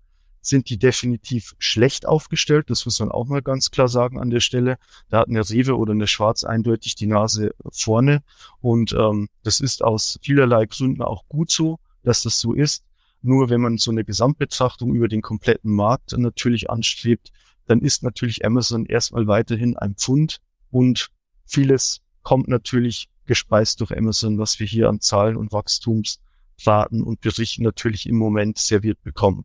[0.46, 2.68] sind die definitiv schlecht aufgestellt.
[2.68, 4.76] Das muss man auch mal ganz klar sagen an der Stelle.
[5.08, 8.22] Da hat eine Rewe oder eine Schwarz eindeutig die Nase vorne.
[8.60, 12.84] Und ähm, das ist aus vielerlei Gründen auch gut so, dass das so ist.
[13.22, 17.30] Nur wenn man so eine Gesamtbetrachtung über den kompletten Markt natürlich anstrebt,
[17.66, 20.38] dann ist natürlich Amazon erstmal weiterhin ein Pfund
[20.70, 21.10] und
[21.46, 27.62] vieles kommt natürlich gespeist durch Amazon, was wir hier an Zahlen und Wachstumsraten und Berichten
[27.62, 29.44] natürlich im Moment serviert bekommen.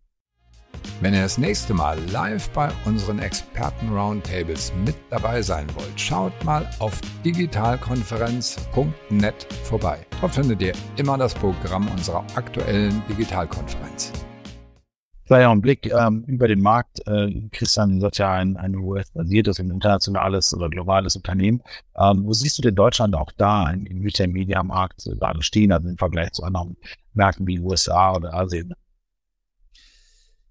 [1.02, 6.70] Wenn ihr das nächste Mal live bei unseren Experten-Roundtables mit dabei sein wollt, schaut mal
[6.80, 10.06] auf digitalkonferenz.net vorbei.
[10.22, 14.12] Dort findet ihr immer das Programm unserer aktuellen Digitalkonferenz.
[15.30, 17.06] Vielleicht auch ein Blick ähm, über den Markt.
[17.06, 21.62] Äh, Christian sagt ja ein, ein US-basiertes, ein internationales oder globales Unternehmen.
[21.96, 26.32] Ähm, wo siehst du denn Deutschland auch da im Retail-Media-Markt gerade stehen, also im Vergleich
[26.32, 26.78] zu anderen
[27.14, 28.74] Märkten wie USA oder Asien?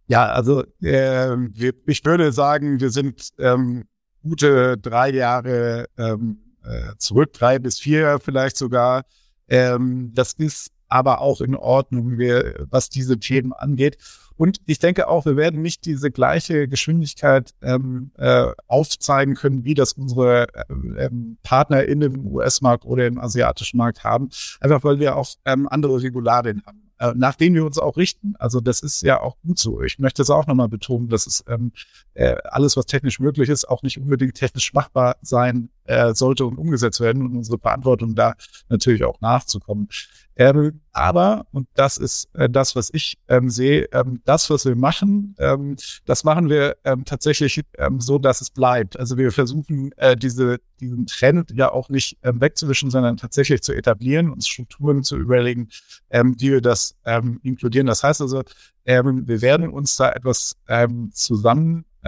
[0.07, 3.83] Ja, also äh, wir, ich würde sagen, wir sind ähm,
[4.23, 9.03] gute drei Jahre ähm, äh, zurück, drei bis vier vielleicht sogar.
[9.49, 13.99] Ähm, das ist aber auch in Ordnung, wir, was diese Themen angeht.
[14.39, 19.75] Und ich denke auch, wir werden nicht diese gleiche Geschwindigkeit ähm, äh, aufzeigen können, wie
[19.75, 25.01] das unsere äh, ähm, Partner in dem US-Markt oder im asiatischen Markt haben, einfach weil
[25.01, 28.35] wir auch ähm, andere Regularien haben äh, nach denen wir uns auch richten.
[28.39, 29.83] Also das ist ja auch gut so.
[29.83, 31.73] Ich möchte es auch nochmal betonen, dass es ähm,
[32.19, 36.59] äh, alles, was technisch möglich ist, auch nicht unbedingt technisch machbar sein äh, sollte und
[36.59, 38.35] umgesetzt werden und unsere Verantwortung da
[38.69, 39.89] natürlich auch nachzukommen.
[40.35, 44.75] Ähm, aber, und das ist äh, das, was ich ähm, sehe, ähm, das, was wir
[44.75, 45.77] machen, ähm,
[46.07, 48.99] das machen wir ähm, tatsächlich ähm, so, dass es bleibt.
[48.99, 53.73] Also wir versuchen äh, diese, diesen Trend ja auch nicht ähm, wegzuwischen, sondern tatsächlich zu
[53.73, 55.69] etablieren, uns Strukturen zu überlegen,
[56.11, 57.87] ähm, die wir das ähm, inkludieren.
[57.87, 58.43] Das heißt also,
[58.85, 61.11] ähm, wir werden uns da etwas ähm,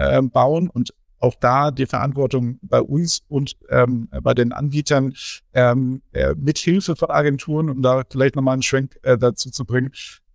[0.09, 0.31] ähm,
[0.73, 5.13] und auch da die Verantwortung bei uns und ähm, bei den Anbietern
[5.53, 9.65] ähm, äh, mit Hilfe von Agenturen, um da vielleicht nochmal einen Schwenk äh, dazu zu
[9.65, 9.91] bringen,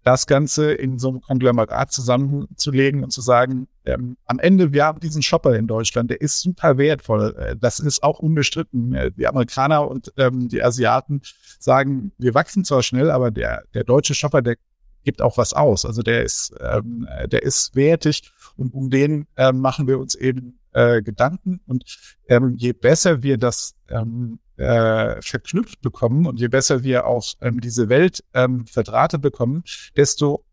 [0.07, 5.01] das Ganze in so einem Konglomerat zusammenzulegen und zu sagen, ähm, am Ende, wir haben
[5.01, 7.35] diesen Shopper in Deutschland, der ist super wertvoll.
[7.37, 8.95] Äh, das ist auch unbestritten.
[8.95, 11.23] Äh, die Amerikaner und ähm, die Asiaten
[11.59, 14.55] sagen, wir wachsen zwar schnell, aber der, der deutsche Shopper, der
[15.07, 15.87] gibt auch was aus.
[15.87, 20.59] Also der ist, ähm, der ist wertig und um den ähm, machen wir uns eben
[20.73, 21.61] äh, Gedanken.
[21.67, 21.85] Und
[22.29, 27.61] ähm, je besser wir das ähm, äh, verknüpft bekommen und je besser wir auch ähm,
[27.61, 29.63] diese Welt ähm, verdrahtet bekommen,
[29.97, 30.45] desto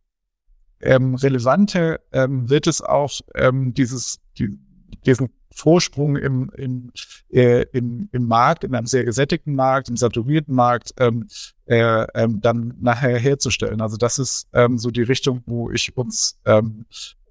[0.81, 4.59] ähm, relevanter ähm, wird es auch ähm, dieses, die,
[5.05, 6.91] diesen Vorsprung im, im,
[7.29, 11.27] äh, im, im Markt, in einem sehr gesättigten Markt, im saturierten Markt, ähm,
[11.65, 13.81] äh, ähm, dann nachher herzustellen.
[13.81, 16.85] Also das ist ähm, so die Richtung, wo ich uns ähm,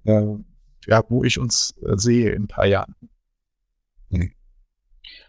[0.05, 0.35] äh,
[0.87, 2.95] ja, wo ich uns äh, sehe in ein paar Jahren.
[4.09, 4.31] Mhm.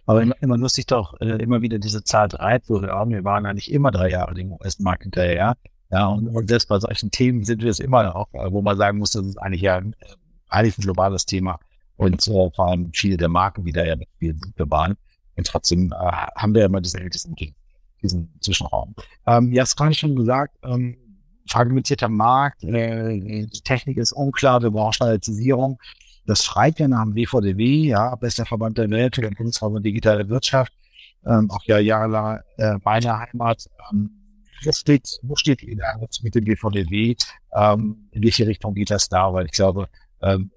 [0.06, 3.10] Aber immer, immer lustig doch, äh, immer wieder diese Zahl drei zu hören.
[3.10, 5.56] Wir waren eigentlich immer drei Jahre dem US-Markt hinterher.
[5.90, 8.76] Ja, und, und selbst bei solchen Themen sind wir es immer noch, äh, wo man
[8.76, 9.92] sagen muss, das ist eigentlich ja äh,
[10.48, 11.58] eigentlich ein globales Thema.
[11.96, 14.96] Und äh, vor allem viele der Marken, die da ja sind global.
[15.36, 15.96] Und trotzdem äh,
[16.36, 17.34] haben wir ja immer diesen, diesen,
[18.02, 18.94] diesen Zwischenraum.
[19.26, 20.96] Ähm, ja, das gerade schon gesagt, ähm,
[21.48, 25.78] fragmentierter Markt, äh, die Technik ist unklar, wir brauchen Standardisierung.
[26.26, 30.72] Das schreit ja nach dem WVDW, ja, bester Verband der Welt, der Bundesverband Digitale Wirtschaft,
[31.26, 33.68] ähm, auch ja jahrelang äh, meine Heimat.
[33.92, 34.10] Ähm,
[34.64, 35.76] wo steht, wo steht ihr
[36.22, 37.16] mit dem WVDW?
[37.54, 39.32] Ähm, in welche Richtung geht das da?
[39.32, 39.88] Weil ich glaube,
[40.22, 40.50] ähm,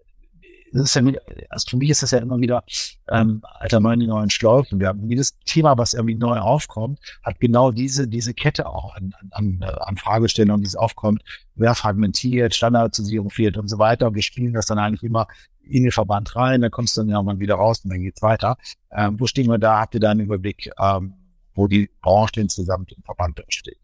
[0.74, 1.02] das ist ja,
[1.50, 2.64] also für mich ist das ja immer wieder
[3.10, 4.80] ähm, alter Mann die neuen Schlaufen.
[4.80, 9.14] Wir haben jedes Thema, was irgendwie neu aufkommt, hat genau diese diese Kette auch an,
[9.32, 11.24] an, an Fragestellungen, die es aufkommt.
[11.56, 14.08] Wer fragmentiert, Standardisierung fehlt und so weiter.
[14.08, 15.28] Und wir spielen das dann eigentlich immer
[15.70, 18.58] in den Verband rein, dann kommst du dann mal wieder raus und dann geht's weiter.
[18.92, 19.82] Ähm, wo stehen wir da?
[19.82, 21.14] Habt ihr da einen Überblick, ähm,
[21.56, 23.78] wo die Branche insgesamt im Verband steht?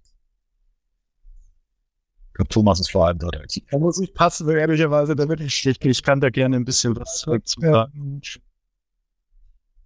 [2.33, 3.35] Glaube, Thomas ist vor allem dort.
[3.71, 5.65] Da muss ich passen, ehrlicherweise, damit ich.
[5.65, 7.41] Ich, ich kann da gerne ein bisschen was zu sagen.
[7.61, 7.87] Ja.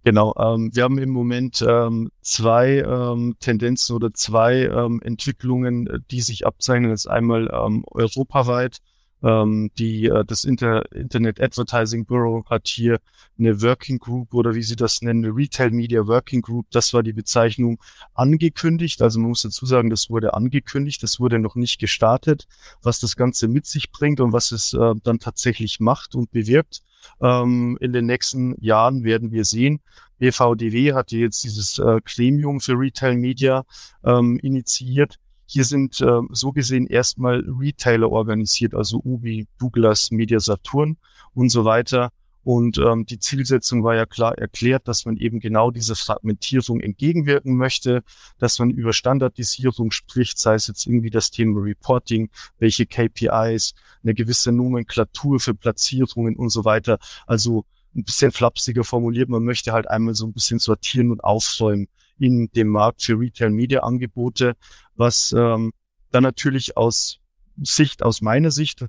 [0.04, 6.22] Genau, ähm, wir haben im Moment ähm, zwei ähm, Tendenzen oder zwei ähm, Entwicklungen, die
[6.22, 6.90] sich abzeichnen.
[6.90, 8.78] Das ist einmal ähm, europaweit
[9.22, 13.00] ähm, die, äh, das Inter Internet Advertising Bureau hat hier
[13.38, 16.66] eine Working Group oder wie sie das nennen, eine Retail Media Working Group.
[16.70, 17.82] Das war die Bezeichnung
[18.14, 19.02] angekündigt.
[19.02, 22.46] Also man muss dazu sagen, das wurde angekündigt, das wurde noch nicht gestartet,
[22.82, 26.82] was das Ganze mit sich bringt und was es äh, dann tatsächlich macht und bewirkt.
[27.20, 29.80] Ähm, in den nächsten Jahren werden wir sehen.
[30.18, 33.64] BVDW hat jetzt dieses äh, Gremium für Retail Media
[34.04, 35.18] ähm, initiiert
[35.50, 40.98] hier sind äh, so gesehen erstmal Retailer organisiert, also Ubi, Douglas, Media Saturn
[41.32, 42.10] und so weiter.
[42.44, 47.56] Und ähm, die Zielsetzung war ja klar erklärt, dass man eben genau dieser Fragmentierung entgegenwirken
[47.56, 48.02] möchte,
[48.38, 53.72] dass man über Standardisierung spricht, sei es jetzt irgendwie das Thema Reporting, welche KPIs,
[54.02, 56.98] eine gewisse Nomenklatur für Platzierungen und so weiter.
[57.26, 57.64] Also
[57.96, 61.88] ein bisschen flapsiger formuliert, man möchte halt einmal so ein bisschen sortieren und aufräumen
[62.18, 64.56] in dem Markt für Retail-Media-Angebote,
[64.94, 65.72] was ähm,
[66.10, 67.20] dann natürlich aus
[67.62, 68.86] Sicht, aus meiner Sicht,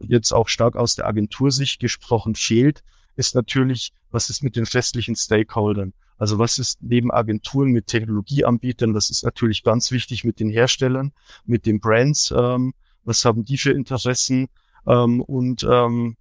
[0.00, 2.82] jetzt auch stark aus der Agentursicht gesprochen, fehlt,
[3.16, 5.92] ist natürlich, was ist mit den festlichen Stakeholdern?
[6.16, 11.12] Also was ist neben Agenturen mit Technologieanbietern, das ist natürlich ganz wichtig mit den Herstellern,
[11.44, 12.74] mit den Brands, ähm,
[13.04, 14.48] was haben die für Interessen
[14.86, 16.16] ähm, und ähm,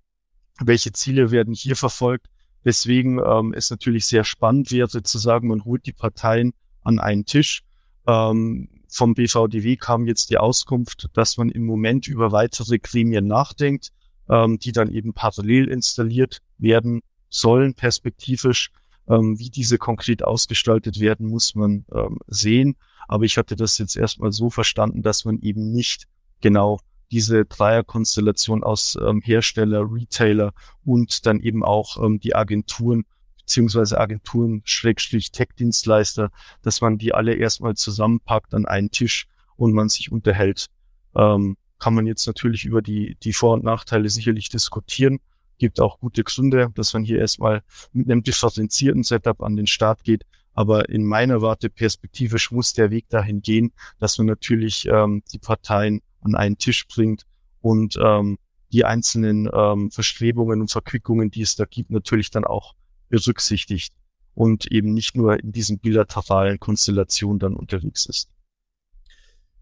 [0.59, 2.27] welche Ziele werden hier verfolgt.
[2.67, 6.53] Deswegen ähm, es natürlich sehr spannend wäre zu sagen, man holt die Parteien
[6.83, 7.63] an einen Tisch.
[8.05, 13.93] Ähm, vom BVDW kam jetzt die Auskunft, dass man im Moment über weitere Gremien nachdenkt,
[14.29, 18.71] ähm, die dann eben parallel installiert werden sollen, perspektivisch.
[19.07, 22.75] Ähm, wie diese konkret ausgestaltet werden, muss man ähm, sehen.
[23.07, 26.03] Aber ich hatte das jetzt erstmal so verstanden, dass man eben nicht
[26.41, 26.81] genau
[27.11, 30.53] diese Dreierkonstellation aus ähm, Hersteller, Retailer
[30.83, 33.05] und dann eben auch ähm, die Agenturen
[33.47, 36.31] beziehungsweise Agenturen, Schrägstrich Tech-Dienstleister,
[36.63, 40.67] dass man die alle erstmal zusammenpackt an einen Tisch und man sich unterhält.
[41.15, 45.19] Ähm, kann man jetzt natürlich über die, die Vor- und Nachteile sicherlich diskutieren.
[45.59, 50.03] Gibt auch gute Gründe, dass man hier erstmal mit einem differenzierten Setup an den Start
[50.03, 50.25] geht.
[50.53, 55.39] Aber in meiner Warte perspektivisch muss der Weg dahin gehen, dass man natürlich ähm, die
[55.39, 57.25] Parteien an einen Tisch bringt
[57.61, 58.37] und ähm,
[58.71, 62.75] die einzelnen ähm, Verstrebungen und Verquickungen, die es da gibt, natürlich dann auch
[63.09, 63.93] berücksichtigt
[64.33, 68.29] und eben nicht nur in diesen bilateralen Konstellationen dann unterwegs ist.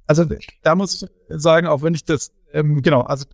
[0.07, 0.25] Also
[0.63, 3.25] da muss ich sagen, auch wenn ich das, ähm, genau, also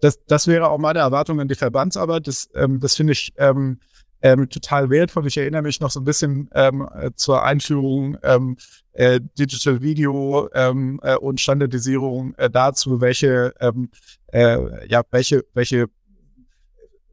[0.00, 2.26] das, das wäre auch meine Erwartung an die Verbandsarbeit.
[2.26, 3.80] Das, ähm, das finde ich ähm,
[4.22, 5.26] ähm, total wertvoll.
[5.26, 8.56] Ich erinnere mich noch so ein bisschen ähm, äh, zur Einführung ähm,
[8.92, 13.90] äh, Digital Video ähm, äh, und Standardisierung äh, dazu, welche ähm,
[14.32, 15.88] äh, ja welche welche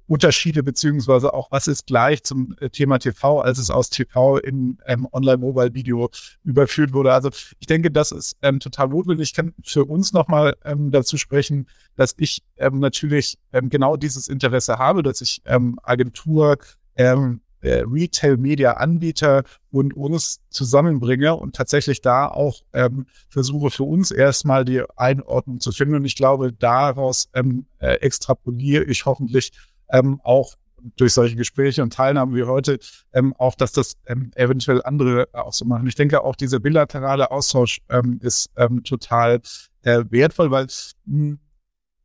[0.08, 4.78] Unterschiede beziehungsweise auch was ist gleich zum äh, Thema TV, als es aus TV in
[4.86, 6.10] ähm, Online-Mobile-Video
[6.44, 7.14] überführt wurde.
[7.14, 7.30] Also
[7.60, 9.30] ich denke, das ist ähm, total notwendig.
[9.30, 14.28] Ich kann für uns nochmal ähm, dazu sprechen, dass ich ähm, natürlich ähm, genau dieses
[14.28, 16.58] Interesse habe, dass ich ähm, Agentur,
[16.96, 24.66] ähm, äh, Retail-Media-Anbieter und uns zusammenbringe und tatsächlich da auch ähm, versuche für uns erstmal
[24.66, 25.96] die Einordnung zu finden.
[25.96, 29.52] Und ich glaube, daraus ähm, äh, extrapoliere ich hoffentlich
[29.90, 30.56] ähm, auch
[30.98, 32.80] durch solche Gespräche und Teilnahmen wie heute
[33.14, 35.88] ähm, auch, dass das ähm, eventuell andere auch so machen.
[35.88, 39.42] Ich denke auch dieser bilaterale Austausch ähm, ist ähm, total
[39.84, 41.40] äh, wertvoll, weil mh, hm,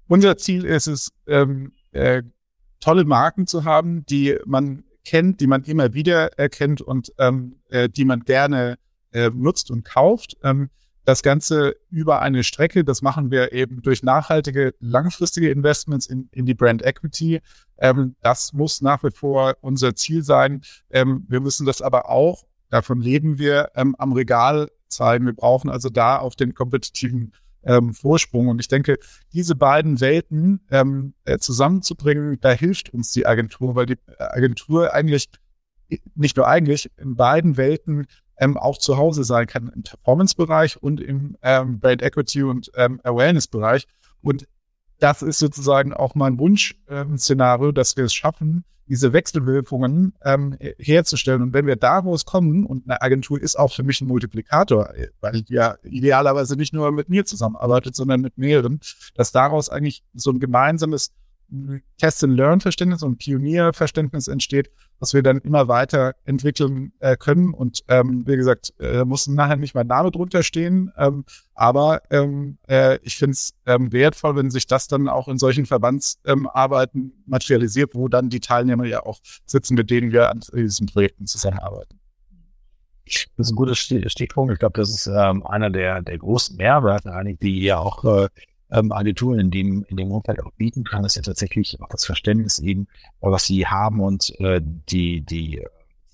[0.07, 2.22] unser Ziel ist es, ähm, äh,
[2.81, 7.89] tolle Marken zu haben, die man kennt, die man immer wieder erkennt und ähm, äh,
[7.89, 8.79] die man gerne
[9.12, 10.37] äh, nutzt und kauft.
[10.43, 10.70] Ähm,
[11.09, 16.45] das Ganze über eine Strecke, das machen wir eben durch nachhaltige, langfristige Investments in, in
[16.45, 17.41] die Brand Equity.
[17.79, 20.61] Ähm, das muss nach wie vor unser Ziel sein.
[20.91, 25.24] Ähm, wir müssen das aber auch, davon leben wir, ähm, am Regal zeigen.
[25.24, 27.33] Wir brauchen also da auf den kompetitiven
[27.63, 28.49] ähm, Vorsprung.
[28.49, 28.99] Und ich denke,
[29.33, 35.29] diese beiden Welten ähm, äh, zusammenzubringen, da hilft uns die Agentur, weil die Agentur eigentlich
[36.15, 38.07] nicht nur eigentlich in beiden Welten
[38.39, 43.01] ähm, auch zu Hause sein kann, im Performance-Bereich und im ähm, Brand Equity und ähm,
[43.03, 43.87] Awareness-Bereich.
[44.21, 44.47] Und
[44.99, 51.42] das ist sozusagen auch mein Wunsch-Szenario, ähm, dass wir es schaffen, diese Wechselwirkungen ähm, herzustellen.
[51.42, 55.42] Und wenn wir daraus kommen, und eine Agentur ist auch für mich ein Multiplikator, weil
[55.42, 58.80] die ja idealerweise nicht nur mit mir zusammenarbeitet, sondern mit mehreren,
[59.14, 61.12] dass daraus eigentlich so ein gemeinsames
[61.99, 64.70] Test-and-Learn-Verständnis und Pionierverständnis entsteht,
[65.01, 67.55] was wir dann immer weiter entwickeln äh, können.
[67.55, 70.92] Und ähm, wie gesagt, äh, muss nachher nicht mein Name drunter stehen.
[70.96, 71.24] Ähm,
[71.55, 75.66] aber ähm, äh, ich finde es ähm, wertvoll, wenn sich das dann auch in solchen
[75.66, 80.86] Verbandsarbeiten ähm, materialisiert, wo dann die Teilnehmer ja auch sitzen, mit denen wir an diesen
[80.86, 81.99] Projekten zusammenarbeiten.
[83.36, 84.53] Das ist ein guter Stichpunkt.
[84.53, 88.28] Ich glaube, das ist ähm, einer der, der großen Mehrwerte eigentlich, die ja auch äh,
[88.71, 92.05] ähm, Agenturen in dem, in dem Umfeld auch bieten kann, ist ja tatsächlich auch das
[92.05, 92.89] Verständnis eben,
[93.21, 95.62] was sie haben und äh, die, die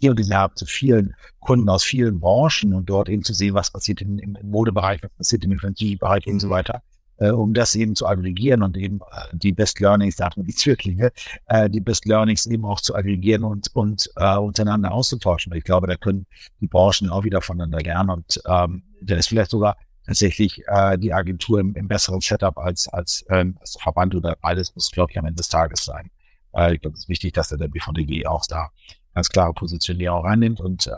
[0.04, 3.54] hier die sie haben zu vielen Kunden aus vielen Branchen und dort eben zu sehen,
[3.54, 6.82] was passiert im, im Modebereich, was passiert im Infantiliebereich und so weiter,
[7.18, 10.46] äh, um das eben zu aggregieren und eben äh, die Best Learnings, da hat man
[10.46, 11.12] die Zürklinge,
[11.46, 15.54] äh, die Best Learnings eben auch zu aggregieren und, und äh, untereinander auszutauschen.
[15.54, 16.26] Ich glaube, da können
[16.60, 19.76] die Branchen auch wieder voneinander lernen und ähm, da ist vielleicht sogar
[20.06, 24.74] tatsächlich äh, die Agentur im, im besseren Setup als, als, ähm, als Verband oder beides
[24.74, 26.10] muss, glaube ich, am Ende des Tages sein.
[26.54, 28.70] Äh, ich glaube, es ist wichtig, dass der, der BVDG auch da
[29.14, 30.92] ganz klare Positionierung reinnimmt und äh,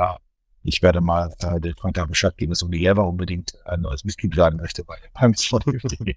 [0.62, 4.36] ich werde mal äh, den Freund da Bescheid geben, dass Eva unbedingt ein neues Mitglied
[4.36, 6.16] werden möchte bei beim BVDG.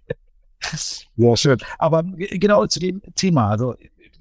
[1.16, 1.60] ja, schön.
[1.78, 3.76] Aber genau zu dem Thema, also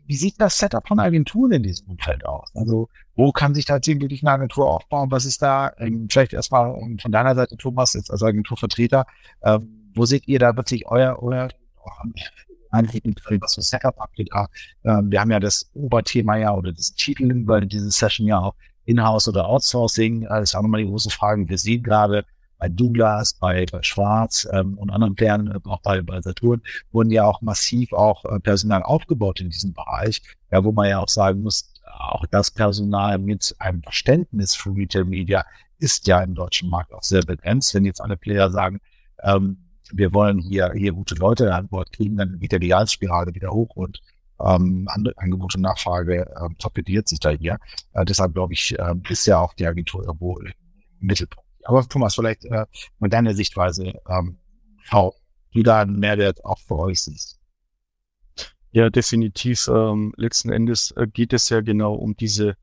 [0.08, 2.50] wie sieht das Setup von Agenturen in diesem Umfeld aus?
[2.54, 3.66] Also, wo kann sich
[4.00, 5.10] wirklich eine Agentur aufbauen?
[5.10, 5.72] Was ist da?
[5.76, 9.06] Ähm, vielleicht erstmal ähm, von deiner Seite, Thomas, jetzt als Agenturvertreter.
[9.42, 11.48] Ähm, wo seht ihr da wirklich euer, euer,
[13.42, 14.48] was für Setup ihr da?
[14.82, 18.54] Ähm, wir haben ja das Oberthema ja oder das Titel über diese Session ja auch
[18.86, 21.46] Inhouse oder Outsourcing, das ist auch nochmal die große Frage.
[21.46, 22.24] Wir sehen gerade
[22.58, 27.10] bei Douglas, bei, bei Schwarz ähm, und anderen Playern, äh, auch bei, bei Saturn, wurden
[27.10, 31.08] ja auch massiv auch äh, Personal aufgebaut in diesem Bereich, ja, wo man ja auch
[31.08, 35.44] sagen muss, auch das Personal mit einem Verständnis für Retail Media
[35.78, 37.74] ist ja im deutschen Markt auch sehr begrenzt.
[37.74, 38.80] Wenn jetzt alle Player sagen,
[39.22, 39.58] ähm,
[39.92, 43.50] wir wollen hier, hier gute Leute an Bord kriegen, dann geht der die Idealspirale wieder
[43.50, 44.00] hoch und
[44.40, 47.58] ähm, Angebot und Nachfrage ähm, torpediert sich da hier.
[47.92, 50.52] Äh, deshalb glaube ich, äh, ist ja auch die Agentur irgendwo im
[51.00, 51.47] Mittelpunkt.
[51.64, 52.66] Aber Thomas, vielleicht äh,
[52.98, 54.38] mit deiner Sichtweise, ähm,
[54.90, 55.14] how
[55.52, 57.38] du da einen Mehrwert auch für euch siehst.
[58.70, 59.68] Ja, definitiv.
[59.68, 62.56] Ähm, letzten Endes äh, geht es ja genau um diese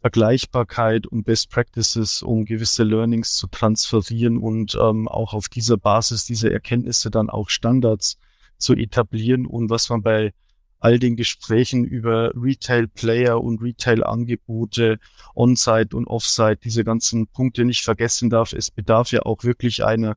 [0.00, 6.24] Vergleichbarkeit, um Best Practices, um gewisse Learnings zu transferieren und ähm, auch auf dieser Basis
[6.24, 8.18] diese Erkenntnisse dann auch Standards
[8.56, 10.32] zu etablieren und was man bei
[10.80, 14.98] all den Gesprächen über Retail-Player und Retail-Angebote,
[15.34, 18.52] On-Site und Off-Site, diese ganzen Punkte nicht vergessen darf.
[18.54, 20.16] Es bedarf ja auch wirklich einer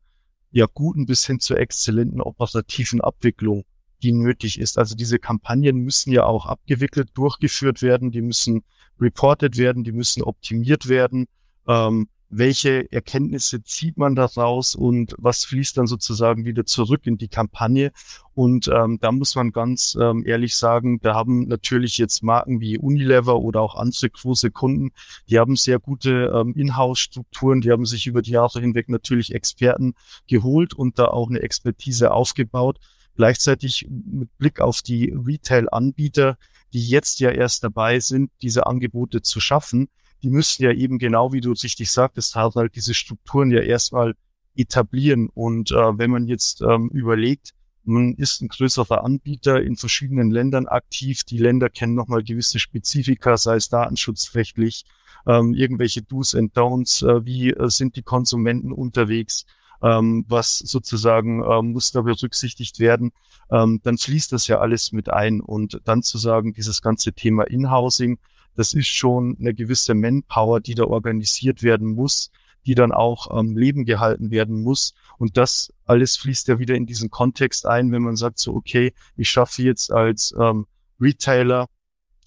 [0.51, 3.65] ja guten bis hin zur exzellenten operativen Abwicklung,
[4.01, 4.77] die nötig ist.
[4.77, 8.63] Also diese Kampagnen müssen ja auch abgewickelt, durchgeführt werden, die müssen
[8.99, 11.25] reported werden, die müssen optimiert werden.
[11.67, 17.27] Ähm, welche Erkenntnisse zieht man daraus und was fließt dann sozusagen wieder zurück in die
[17.27, 17.91] Kampagne.
[18.33, 22.77] Und ähm, da muss man ganz ähm, ehrlich sagen, da haben natürlich jetzt Marken wie
[22.77, 24.91] Unilever oder auch andere große Kunden,
[25.29, 29.93] die haben sehr gute ähm, Inhouse-Strukturen, die haben sich über die Jahre hinweg natürlich Experten
[30.27, 32.79] geholt und da auch eine Expertise aufgebaut.
[33.15, 36.37] Gleichzeitig mit Blick auf die Retail-Anbieter,
[36.73, 39.89] die jetzt ja erst dabei sind, diese Angebote zu schaffen,
[40.23, 44.15] die müssen ja eben genau, wie du richtig sagtest, halt diese Strukturen ja erstmal
[44.55, 45.29] etablieren.
[45.33, 47.53] Und äh, wenn man jetzt ähm, überlegt,
[47.83, 51.23] man ist ein größerer Anbieter in verschiedenen Ländern aktiv.
[51.25, 54.85] Die Länder kennen nochmal gewisse Spezifika, sei es datenschutzrechtlich,
[55.27, 59.45] ähm, irgendwelche Do's and Don'ts, äh, wie äh, sind die Konsumenten unterwegs,
[59.81, 63.11] ähm, was sozusagen äh, muss da berücksichtigt werden,
[63.51, 65.41] ähm, dann fließt das ja alles mit ein.
[65.41, 68.17] Und dann zu sagen, dieses ganze Thema Inhousing,
[68.55, 72.31] das ist schon eine gewisse Manpower, die da organisiert werden muss,
[72.65, 74.93] die dann auch am ähm, Leben gehalten werden muss.
[75.17, 78.93] Und das alles fließt ja wieder in diesen Kontext ein, wenn man sagt so, okay,
[79.17, 80.65] ich schaffe jetzt als ähm,
[80.99, 81.67] Retailer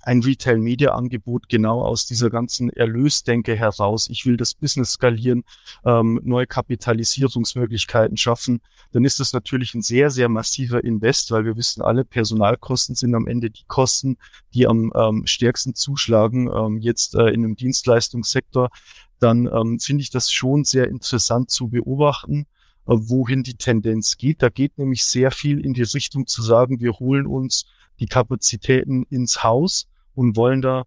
[0.07, 4.09] ein Retail-Media-Angebot genau aus dieser ganzen Erlösdenke heraus.
[4.09, 5.43] Ich will das Business skalieren,
[5.85, 8.61] ähm, neue Kapitalisierungsmöglichkeiten schaffen.
[8.93, 13.17] Dann ist das natürlich ein sehr, sehr massiver Invest, weil wir wissen alle, Personalkosten sind
[13.17, 14.17] am Ende die Kosten,
[14.55, 18.71] die am ähm, stärksten zuschlagen, ähm, jetzt äh, in einem Dienstleistungssektor.
[19.19, 22.47] Dann ähm, finde ich das schon sehr interessant zu beobachten
[22.87, 24.41] äh, wohin die Tendenz geht.
[24.41, 27.67] Da geht nämlich sehr viel in die Richtung zu sagen, wir holen uns
[27.99, 30.85] die Kapazitäten ins Haus und wollen da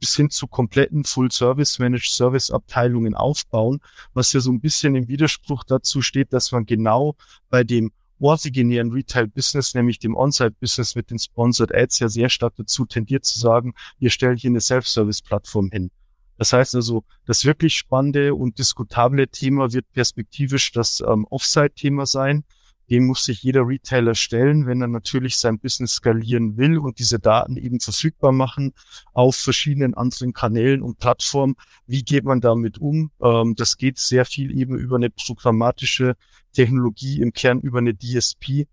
[0.00, 3.80] bis hin zu kompletten Full-Service-Managed-Service-Abteilungen aufbauen,
[4.14, 7.16] was ja so ein bisschen im Widerspruch dazu steht, dass man genau
[7.50, 12.84] bei dem originären Retail-Business, nämlich dem On-Site-Business mit den Sponsored Ads ja sehr stark dazu
[12.84, 15.90] tendiert zu sagen, wir stellen hier eine Self-Service-Plattform hin.
[16.36, 22.44] Das heißt also, das wirklich spannende und diskutable Thema wird perspektivisch das ähm, Offsite-Thema sein
[22.90, 27.20] dem muss sich jeder Retailer stellen, wenn er natürlich sein Business skalieren will und diese
[27.20, 28.72] Daten eben verfügbar machen
[29.12, 31.54] auf verschiedenen anderen Kanälen und Plattformen.
[31.86, 33.12] Wie geht man damit um?
[33.22, 36.16] Ähm, das geht sehr viel eben über eine programmatische
[36.52, 38.66] Technologie, im Kern über eine DSP.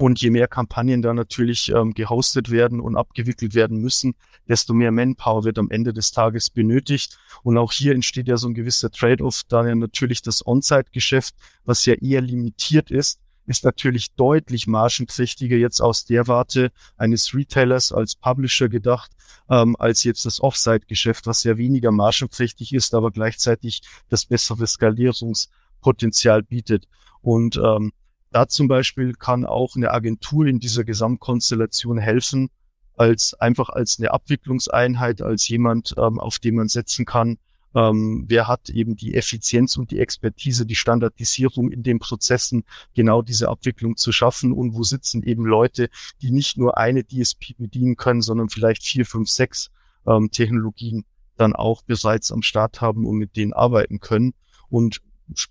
[0.00, 4.14] Und je mehr Kampagnen da natürlich ähm, gehostet werden und abgewickelt werden müssen,
[4.48, 7.18] desto mehr Manpower wird am Ende des Tages benötigt.
[7.42, 11.34] Und auch hier entsteht ja so ein gewisser Trade-off, da ja natürlich das On-Site-Geschäft,
[11.64, 17.92] was ja eher limitiert ist, ist natürlich deutlich margenträchtiger jetzt aus der Warte eines Retailers
[17.92, 19.10] als Publisher gedacht,
[19.48, 23.80] ähm, als jetzt das Offsite-Geschäft, was ja weniger margenträchtig ist, aber gleichzeitig
[24.10, 26.86] das bessere Skalierungspotenzial bietet.
[27.22, 27.92] Und ähm,
[28.30, 32.50] da zum Beispiel kann auch eine Agentur in dieser Gesamtkonstellation helfen,
[32.96, 37.38] als einfach als eine Abwicklungseinheit, als jemand, ähm, auf den man setzen kann,
[37.74, 42.64] ähm, wer hat eben die Effizienz und die Expertise, die Standardisierung in den Prozessen,
[42.94, 45.88] genau diese Abwicklung zu schaffen und wo sitzen eben Leute,
[46.22, 49.70] die nicht nur eine DSP bedienen können, sondern vielleicht vier, fünf, sechs
[50.06, 51.04] ähm, Technologien
[51.36, 54.34] dann auch bereits am Start haben und mit denen arbeiten können.
[54.68, 55.00] Und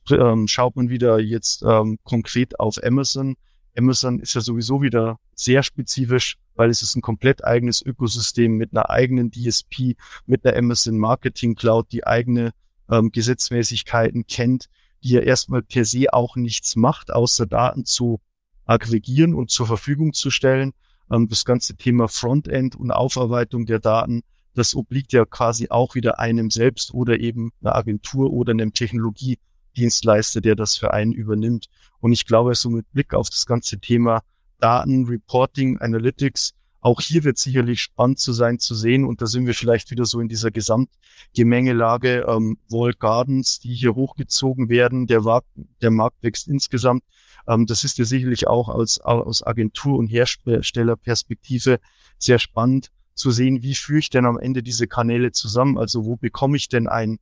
[0.10, 3.36] ähm, schaut man wieder jetzt ähm, konkret auf Amazon.
[3.78, 8.72] Amazon ist ja sowieso wieder sehr spezifisch weil es ist ein komplett eigenes Ökosystem mit
[8.74, 9.96] einer eigenen DSP,
[10.26, 12.52] mit einer Amazon Marketing Cloud, die eigene
[12.90, 14.68] ähm, Gesetzmäßigkeiten kennt,
[15.04, 18.20] die ja erstmal per se auch nichts macht, außer Daten zu
[18.66, 20.74] aggregieren und zur Verfügung zu stellen.
[21.12, 26.20] Ähm, das ganze Thema Frontend und Aufarbeitung der Daten, das obliegt ja quasi auch wieder
[26.20, 31.68] einem selbst oder eben einer Agentur oder einem Technologiedienstleister, der das für einen übernimmt.
[32.00, 34.24] Und ich glaube, so mit Blick auf das ganze Thema
[34.60, 39.04] Daten, Reporting, Analytics, auch hier wird sicherlich spannend zu sein zu sehen.
[39.04, 42.26] Und da sind wir vielleicht wieder so in dieser Gesamtgemengelage.
[42.28, 45.22] Ähm, Wall Gardens, die hier hochgezogen werden, der,
[45.82, 47.04] der Markt wächst insgesamt.
[47.48, 51.80] Ähm, das ist ja sicherlich auch aus, aus Agentur- und Herstellerperspektive
[52.20, 55.78] sehr spannend zu sehen, wie führe ich denn am Ende diese Kanäle zusammen?
[55.78, 57.18] Also wo bekomme ich denn ein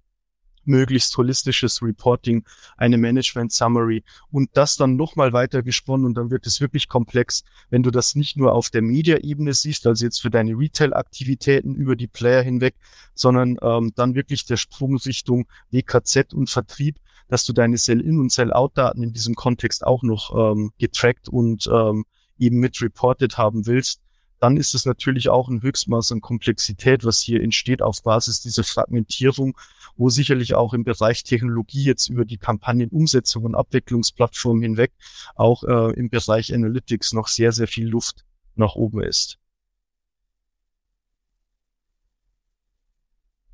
[0.67, 2.43] möglichst holistisches Reporting,
[2.77, 7.43] eine Management Summary und das dann nochmal weiter gesponnen und dann wird es wirklich komplex,
[7.69, 11.95] wenn du das nicht nur auf der Media-Ebene siehst, also jetzt für deine Retail-Aktivitäten über
[11.95, 12.75] die Player hinweg,
[13.13, 16.97] sondern ähm, dann wirklich der Sprung Richtung WKZ und Vertrieb,
[17.27, 22.05] dass du deine Sell-In- und Sell-Out-Daten in diesem Kontext auch noch ähm, getrackt und ähm,
[22.37, 24.01] eben mit reported haben willst
[24.39, 28.63] dann ist es natürlich auch ein Höchstmaß an Komplexität, was hier entsteht auf Basis dieser
[28.63, 29.57] Fragmentierung,
[29.97, 34.91] wo sicherlich auch im Bereich Technologie jetzt über die Kampagnenumsetzung und Abwicklungsplattform hinweg
[35.35, 38.25] auch äh, im Bereich Analytics noch sehr, sehr viel Luft
[38.55, 39.37] nach oben ist.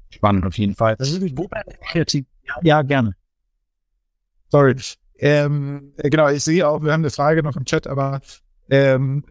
[0.10, 0.96] Spannend auf jeden Fall.
[0.98, 1.36] Das ist
[1.82, 2.26] kreativ.
[2.64, 3.16] Ja, gerne.
[4.50, 4.76] Sorry.
[5.18, 8.22] Ähm, genau, ich sehe auch, wir haben eine Frage noch im Chat, aber
[8.70, 9.24] ähm,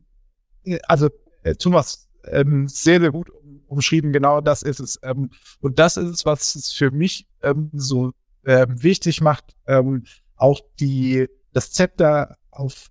[0.84, 1.08] also
[1.42, 3.30] äh, Thomas ähm, sehr, sehr gut
[3.66, 4.12] umschrieben.
[4.12, 4.98] Genau das ist es.
[5.02, 8.12] Ähm, und das ist es, was es für mich ähm, so
[8.44, 10.04] ähm, wichtig macht, ähm,
[10.36, 12.88] auch die, das Zepter auf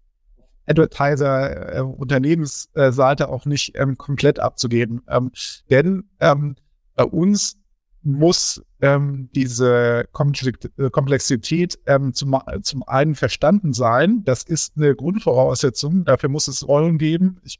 [0.66, 5.02] Advertiser, äh, Unternehmensseite auch nicht ähm, komplett abzugeben.
[5.08, 5.32] Ähm,
[5.70, 6.56] denn ähm,
[6.96, 7.58] bei uns
[8.02, 14.24] muss ähm, diese Komplexität ähm, zum, zum einen verstanden sein.
[14.24, 16.06] Das ist eine Grundvoraussetzung.
[16.06, 17.42] Dafür muss es Rollen geben.
[17.44, 17.60] Ich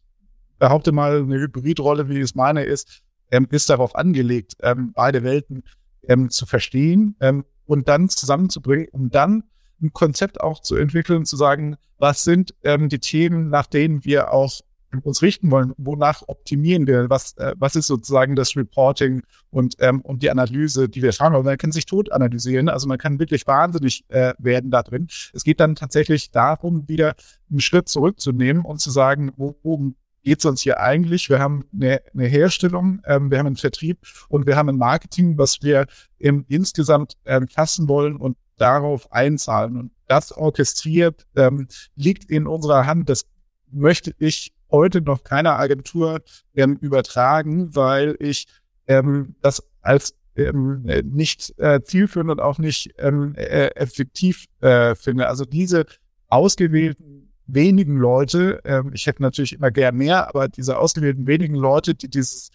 [0.60, 3.02] behaupte mal, eine Hybridrolle, wie es meine ist,
[3.32, 5.64] ähm, ist darauf angelegt, ähm, beide Welten
[6.08, 9.44] ähm, zu verstehen ähm, und dann zusammenzubringen, um dann
[9.82, 14.34] ein Konzept auch zu entwickeln, zu sagen, was sind ähm, die Themen, nach denen wir
[14.34, 14.62] auch
[15.04, 20.02] uns richten wollen, wonach optimieren wir, was, äh, was ist sozusagen das Reporting und, ähm,
[20.02, 21.34] und die Analyse, die wir schauen.
[21.34, 25.08] Aber man kann sich tot analysieren, also man kann wirklich wahnsinnig äh, werden da drin.
[25.34, 27.16] Es geht dann tatsächlich darum, wieder
[27.50, 29.94] einen Schritt zurückzunehmen und zu sagen, wo, wo
[30.24, 31.30] geht es uns hier eigentlich?
[31.30, 35.38] Wir haben eine, eine Herstellung, ähm, wir haben einen Vertrieb und wir haben ein Marketing,
[35.38, 35.86] was wir
[36.18, 39.78] im, insgesamt ähm, fassen wollen und darauf einzahlen.
[39.78, 43.10] Und das orchestriert ähm, liegt in unserer Hand.
[43.10, 43.26] Das
[43.72, 46.22] möchte ich heute noch keiner Agentur
[46.56, 48.48] ähm, übertragen, weil ich
[48.88, 55.28] ähm, das als ähm, nicht äh, zielführend und auch nicht ähm, äh, effektiv äh, finde.
[55.28, 55.86] Also diese
[56.28, 61.96] ausgewählten wenigen Leute, ähm, ich hätte natürlich immer gern mehr, aber diese ausgewählten wenigen Leute,
[61.96, 62.50] die dieses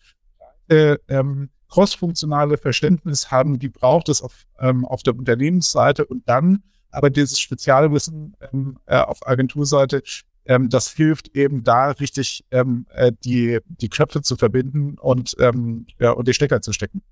[0.69, 6.63] äh, ähm, crossfunktionale Verständnis haben, die braucht es auf, ähm, auf der Unternehmensseite und dann
[6.91, 10.03] aber dieses Spezialwissen ähm, äh, auf Agenturseite,
[10.47, 15.87] ähm, das hilft eben da richtig ähm, äh, die, die Köpfe zu verbinden und, ähm,
[15.99, 17.03] ja, und die Stecker zu stecken.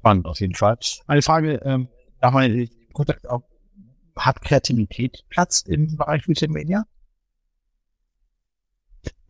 [0.00, 0.76] Spannend auf jeden Fall.
[1.06, 1.88] Eine Frage, ähm,
[2.24, 3.42] nochmal Kontakt auch,
[4.16, 6.84] hat Kreativität Platz im Bereich Retail Media?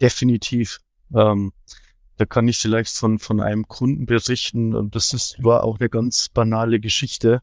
[0.00, 0.80] Definitiv.
[1.14, 1.52] Ähm,
[2.16, 4.74] da kann ich vielleicht von, von einem Kunden berichten.
[4.74, 7.42] Und das ist, war auch eine ganz banale Geschichte.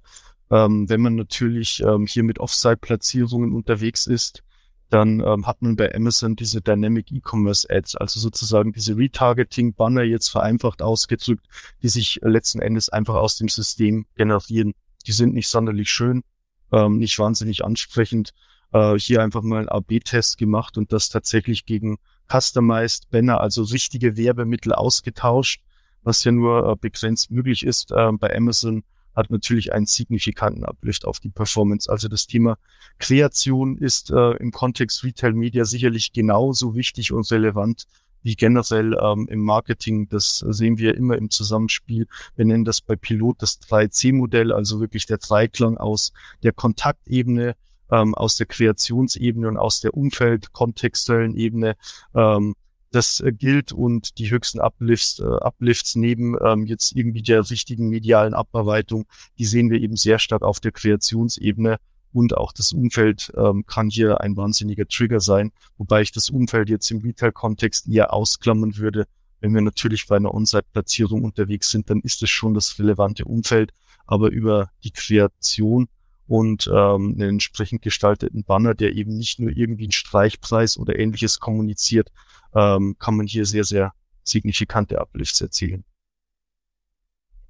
[0.49, 4.43] Ähm, wenn man natürlich ähm, hier mit Offsite-Platzierungen unterwegs ist,
[4.89, 10.27] dann ähm, hat man bei Amazon diese Dynamic E-Commerce Ads, also sozusagen diese Retargeting-Banner jetzt
[10.27, 11.45] vereinfacht ausgedrückt,
[11.81, 14.73] die sich letzten Endes einfach aus dem System generieren.
[15.03, 16.23] Die sind nicht sonderlich schön,
[16.71, 18.33] ähm, nicht wahnsinnig ansprechend.
[18.73, 21.97] Äh, hier einfach mal einen AB-Test gemacht und das tatsächlich gegen
[22.31, 25.61] Customized Banner, also richtige Werbemittel ausgetauscht,
[26.03, 27.91] was ja nur äh, begrenzt möglich ist.
[27.91, 28.83] Äh, bei Amazon
[29.13, 31.91] hat natürlich einen signifikanten Uplift auf die Performance.
[31.91, 32.57] Also das Thema
[32.97, 37.87] Kreation ist äh, im Kontext Retail Media sicherlich genauso wichtig und relevant
[38.23, 40.07] wie generell ähm, im Marketing.
[40.09, 42.07] Das sehen wir immer im Zusammenspiel.
[42.35, 46.13] Wir nennen das bei Pilot das 3C-Modell, also wirklich der Dreiklang aus
[46.43, 47.55] der Kontaktebene,
[47.91, 51.75] ähm, aus der Kreationsebene und aus der Umfeld-kontextuellen Ebene.
[52.15, 52.55] Ähm,
[52.91, 57.89] das äh, gilt und die höchsten Uplifts, äh, Uplifts neben ähm, jetzt irgendwie der richtigen
[57.89, 59.05] medialen Abarbeitung,
[59.37, 61.77] die sehen wir eben sehr stark auf der Kreationsebene
[62.13, 66.69] und auch das Umfeld ähm, kann hier ein wahnsinniger Trigger sein, wobei ich das Umfeld
[66.69, 69.07] jetzt im Retail-Kontext eher ausklammern würde.
[69.39, 73.73] Wenn wir natürlich bei einer On-Site-Platzierung unterwegs sind, dann ist es schon das relevante Umfeld,
[74.05, 75.87] aber über die Kreation
[76.27, 81.39] und ähm, einen entsprechend gestalteten Banner, der eben nicht nur irgendwie einen Streichpreis oder ähnliches
[81.39, 82.11] kommuniziert,
[82.53, 83.93] ähm, kann man hier sehr, sehr
[84.23, 85.83] signifikante Uplifts erzielen.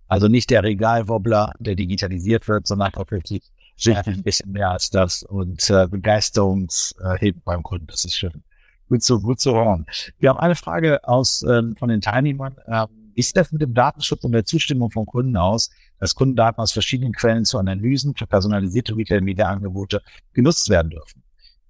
[0.08, 3.44] Also nicht der Regalwobbler, der digitalisiert wird, sondern tatsächlich
[3.88, 7.88] ein bisschen mehr als das und äh, Begeisterungsheben beim Kunden.
[7.88, 8.44] Das ist schön.
[8.88, 9.86] Gut zu, gut zu hören.
[10.20, 12.56] Wir haben eine Frage aus ähm, von den Teilnehmern.
[12.68, 15.70] Ähm, wie sieht das mit dem Datenschutz und der Zustimmung von Kunden aus,
[16.00, 20.02] dass Kundendaten aus verschiedenen Quellen zu Analysen für personalisierte Retail-Media-Angebote
[20.34, 21.24] genutzt werden dürfen?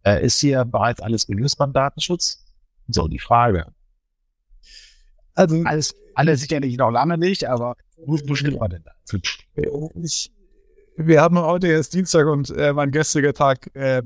[0.03, 2.45] Äh, ist hier bereits alles gelöst beim Datenschutz?
[2.87, 3.67] So, die Frage.
[5.33, 8.91] Also alles, alles sicherlich noch lange nicht, aber wo, wo steht man denn da?
[10.03, 10.31] Ich,
[11.07, 14.01] wir haben heute erst Dienstag und äh, mein gestriger Tag äh,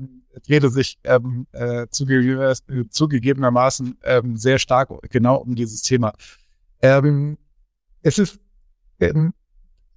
[0.46, 6.12] drehte sich ähm, äh, zugegeben, zugegebenermaßen ähm, sehr stark genau um dieses Thema.
[6.82, 7.38] Ähm,
[8.02, 8.38] es ist,
[9.00, 9.32] ähm,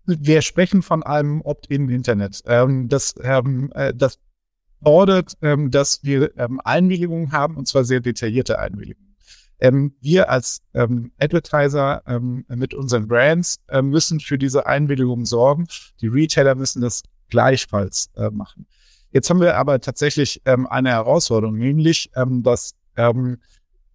[0.05, 2.41] wir sprechen von einem Opt-in-Internet.
[2.45, 4.19] Ähm, das, ähm, äh, das
[4.83, 9.08] fordert, ähm, dass wir ähm, Einwilligungen haben, und zwar sehr detaillierte Einwilligungen.
[9.59, 15.67] Ähm, wir als ähm, Advertiser ähm, mit unseren Brands äh, müssen für diese Einwilligung sorgen.
[16.01, 18.67] Die Retailer müssen das gleichfalls äh, machen.
[19.11, 23.37] Jetzt haben wir aber tatsächlich ähm, eine Herausforderung, nämlich, ähm, dass ähm,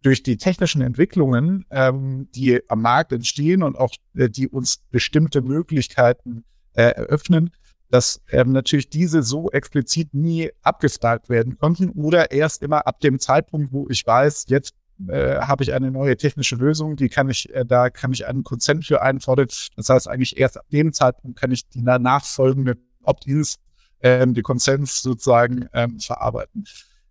[0.03, 5.41] durch die technischen Entwicklungen, ähm, die am Markt entstehen und auch äh, die uns bestimmte
[5.41, 6.45] Möglichkeiten
[6.75, 7.51] äh, eröffnen,
[7.91, 13.19] dass ähm, natürlich diese so explizit nie abgefragt werden konnten oder erst immer ab dem
[13.19, 14.75] Zeitpunkt, wo ich weiß, jetzt
[15.09, 18.45] äh, habe ich eine neue technische Lösung, die kann ich, äh, da kann ich einen
[18.45, 19.49] Konsent für einfordern.
[19.77, 23.57] Das heißt eigentlich erst ab dem Zeitpunkt kann ich die nachfolgende Opt-ins,
[24.01, 26.65] ähm, die Konsens sozusagen ähm, verarbeiten.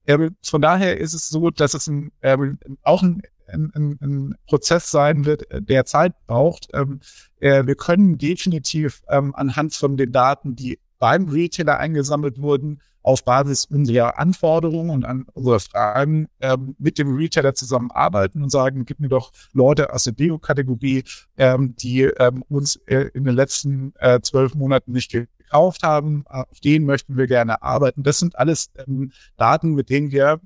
[0.06, 4.36] Ähm, von daher ist es so, dass es ein, ähm, auch ein, ein, ein, ein
[4.48, 6.68] Prozess sein wird, äh, der Zeit braucht.
[6.74, 7.00] Ähm,
[7.40, 13.24] äh, wir können definitiv ähm, anhand von den Daten, die beim Retailer eingesammelt wurden, auf
[13.26, 19.00] Basis unserer Anforderungen und an unserer Fragen ähm, mit dem Retailer zusammenarbeiten und sagen, gib
[19.00, 21.04] mir doch Leute aus der Deo-Kategorie,
[21.38, 26.60] ähm, die ähm, uns äh, in den letzten äh, zwölf Monaten nicht gekauft haben, auf
[26.64, 28.04] denen möchten wir gerne arbeiten.
[28.04, 30.40] Das sind alles ähm, Daten, mit denen wir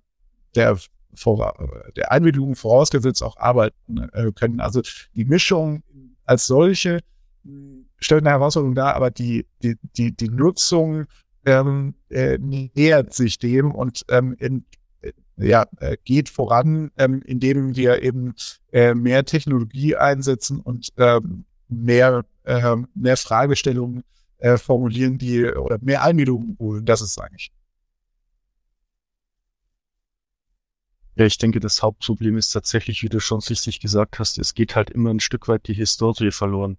[0.55, 0.78] der
[1.95, 4.60] der Einwilligung vorausgesetzt auch arbeiten äh, können.
[4.60, 4.84] Also
[5.16, 5.82] die Mischung
[6.26, 6.99] als solche
[7.99, 11.05] stellt eine Herausforderung dar, aber die, die, die, die Nutzung
[11.47, 14.65] ähm, äh, nähert sich dem und ähm, in,
[15.01, 18.35] äh, ja, äh, geht voran, ähm, indem wir eben
[18.73, 24.03] äh, mehr Technologie einsetzen und ähm, mehr, äh, mehr Fragestellungen
[24.39, 26.85] äh, formulieren, die oder mehr Einmietungen holen.
[26.85, 27.51] Das ist eigentlich.
[31.15, 34.75] Ja, ich denke, das Hauptproblem ist tatsächlich, wie du schon richtig gesagt hast, es geht
[34.75, 36.77] halt immer ein Stück weit die Historie verloren.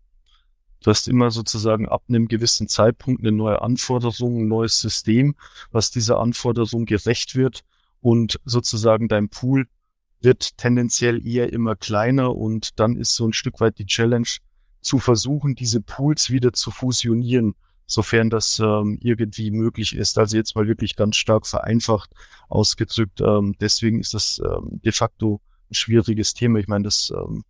[0.82, 5.34] Du hast immer sozusagen ab einem gewissen Zeitpunkt eine neue Anforderung, ein neues System,
[5.70, 7.64] was dieser Anforderung gerecht wird
[8.00, 9.66] und sozusagen dein Pool
[10.20, 14.28] wird tendenziell eher immer kleiner und dann ist so ein Stück weit die Challenge
[14.80, 17.54] zu versuchen, diese Pools wieder zu fusionieren,
[17.86, 20.18] sofern das ähm, irgendwie möglich ist.
[20.18, 22.10] Also jetzt mal wirklich ganz stark vereinfacht
[22.48, 23.20] ausgedrückt.
[23.20, 26.58] Ähm, deswegen ist das ähm, de facto ein schwieriges Thema.
[26.58, 27.44] Ich meine, das ähm,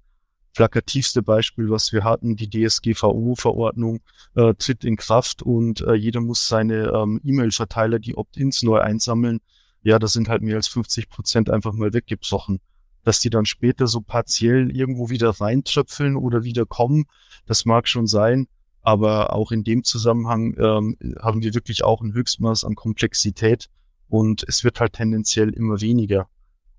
[0.55, 4.01] plakativste Beispiel, was wir hatten, die DSGVO-Verordnung
[4.34, 9.40] äh, tritt in Kraft und äh, jeder muss seine ähm, E-Mail-Verteiler, die Opt-ins neu einsammeln.
[9.82, 12.61] Ja, das sind halt mehr als 50 Prozent einfach mal weggebrochen.
[13.05, 17.05] Dass die dann später so partiell irgendwo wieder reintröpfeln oder wieder kommen,
[17.46, 18.49] das mag schon sein.
[18.82, 23.68] Aber auch in dem Zusammenhang ähm, haben wir wirklich auch ein Höchstmaß an Komplexität
[24.09, 26.28] und es wird halt tendenziell immer weniger.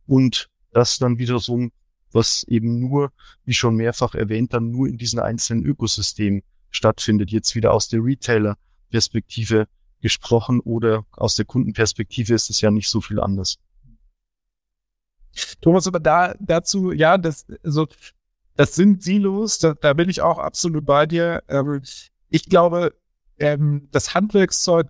[0.06, 1.70] Und das dann wieder so
[2.12, 3.12] was eben nur,
[3.46, 7.32] wie schon mehrfach erwähnt, dann nur in diesen einzelnen Ökosystemen stattfindet.
[7.32, 9.68] Jetzt wieder aus der Retailer-Perspektive
[10.02, 13.58] gesprochen oder aus der Kundenperspektive ist es ja nicht so viel anders.
[15.62, 17.88] Thomas, aber da dazu, ja, das, also,
[18.56, 21.44] das sind Silos, da, da bin ich auch absolut bei dir.
[21.48, 21.82] Ähm,
[22.30, 22.94] ich glaube,
[23.38, 24.88] ähm, das Handwerkszeug,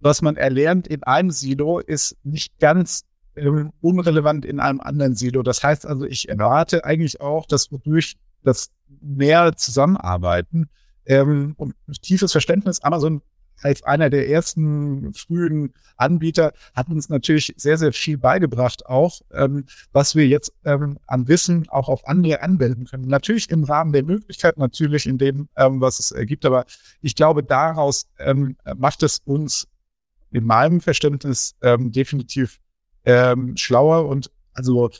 [0.00, 3.04] was man erlernt in einem Silo, ist nicht ganz
[3.36, 5.42] ähm, unrelevant in einem anderen Silo.
[5.42, 8.70] Das heißt also, ich erwarte eigentlich auch, dass wodurch das
[9.00, 10.68] mehr zusammenarbeiten
[11.06, 12.80] ähm, und tiefes Verständnis.
[12.82, 13.22] Amazon
[13.62, 19.66] als einer der ersten frühen Anbieter hat uns natürlich sehr, sehr viel beigebracht, auch ähm,
[19.92, 23.06] was wir jetzt ähm, an Wissen auch auf andere anwenden können.
[23.06, 26.64] Natürlich im Rahmen der Möglichkeit, natürlich in dem, ähm, was es ergibt, aber
[27.00, 29.68] ich glaube, daraus ähm, macht es uns
[30.30, 32.58] in meinem Verständnis ähm, definitiv
[33.04, 34.90] ähm, schlauer und also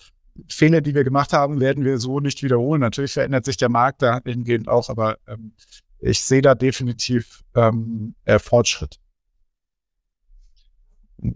[0.49, 2.81] Fehler, die wir gemacht haben, werden wir so nicht wiederholen.
[2.81, 5.53] Natürlich verändert sich der Markt dahingehend auch, aber ähm,
[5.99, 8.99] ich sehe da definitiv ähm, äh, Fortschritt.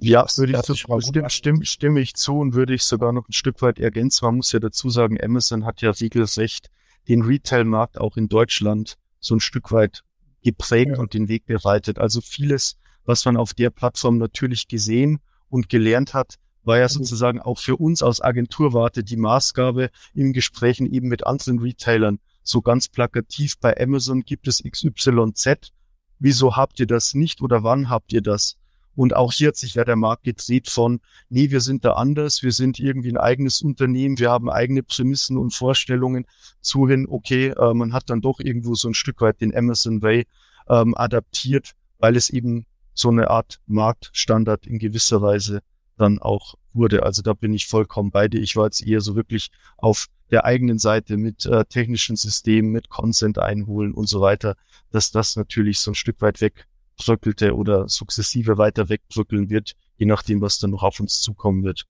[0.01, 3.33] Ja, würde ich so, stimme, stimme, stimme ich zu und würde ich sogar noch ein
[3.33, 4.25] Stück weit ergänzen.
[4.25, 6.71] Man muss ja dazu sagen, Amazon hat ja regelrecht
[7.07, 10.03] den Retail-Markt auch in Deutschland so ein Stück weit
[10.43, 10.99] geprägt ja.
[10.99, 12.01] und den Weg bereitet.
[12.01, 16.35] Also vieles, was man auf der Plattform natürlich gesehen und gelernt hat,
[16.67, 16.91] war ja mhm.
[16.91, 22.19] sozusagen auch für uns aus Agenturwarte die Maßgabe im Gesprächen eben mit anderen Retailern.
[22.43, 25.73] So ganz plakativ bei Amazon gibt es XYZ.
[26.19, 28.57] Wieso habt ihr das nicht oder wann habt ihr das?
[28.95, 32.43] Und auch hier hat sich ja der Markt gedreht von, nee, wir sind da anders,
[32.43, 36.25] wir sind irgendwie ein eigenes Unternehmen, wir haben eigene Prämissen und Vorstellungen
[36.63, 40.01] zu hin, okay, äh, man hat dann doch irgendwo so ein Stück weit den Amazon
[40.01, 40.27] Way
[40.71, 42.65] ähm, adaptiert, weil es eben
[42.95, 45.61] so eine Art Marktstandard in gewisser Weise
[45.97, 47.03] dann auch wurde.
[47.03, 48.41] Also da bin ich vollkommen bei dir.
[48.41, 52.89] Ich war jetzt eher so wirklich auf der eigenen Seite mit äh, technischen Systemen, mit
[52.89, 54.57] Consent einholen und so weiter,
[54.91, 56.67] dass das natürlich so ein Stück weit weg
[56.97, 61.87] bröckelte oder sukzessive weiter wegbröckeln wird, je nachdem, was dann noch auf uns zukommen wird.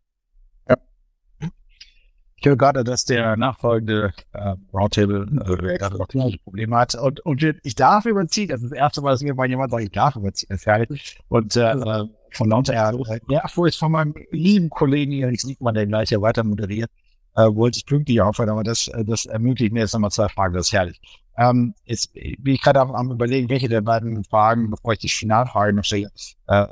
[2.37, 2.41] Ja.
[2.41, 6.95] Ich höre gerade, dass der nachfolgende äh, Roundtable äh, gerade noch gleiche Probleme hat.
[6.95, 8.49] Und, und ich darf überziehen.
[8.49, 10.49] Das ist das erste Mal, dass mir mal jemand sagt, ich darf überziehen.
[10.51, 11.19] Das ist herrlich.
[11.29, 12.93] Und äh, von lauter
[13.29, 16.91] Nervos von meinem lieben Kollegen hier, ich sieht man, der gleich ja weiter moderiert,
[17.35, 20.55] äh, wollte ich pünktlich aufhören, aber das, äh, das ermöglicht mir jetzt nochmal zwei Fragen.
[20.55, 21.01] Das ist herrlich.
[21.39, 25.09] Ähm, jetzt bin ich gerade am, am, überlegen, welche der beiden Fragen, bevor ich die
[25.09, 26.11] Finalfrage noch stelle,
[26.47, 26.67] äh,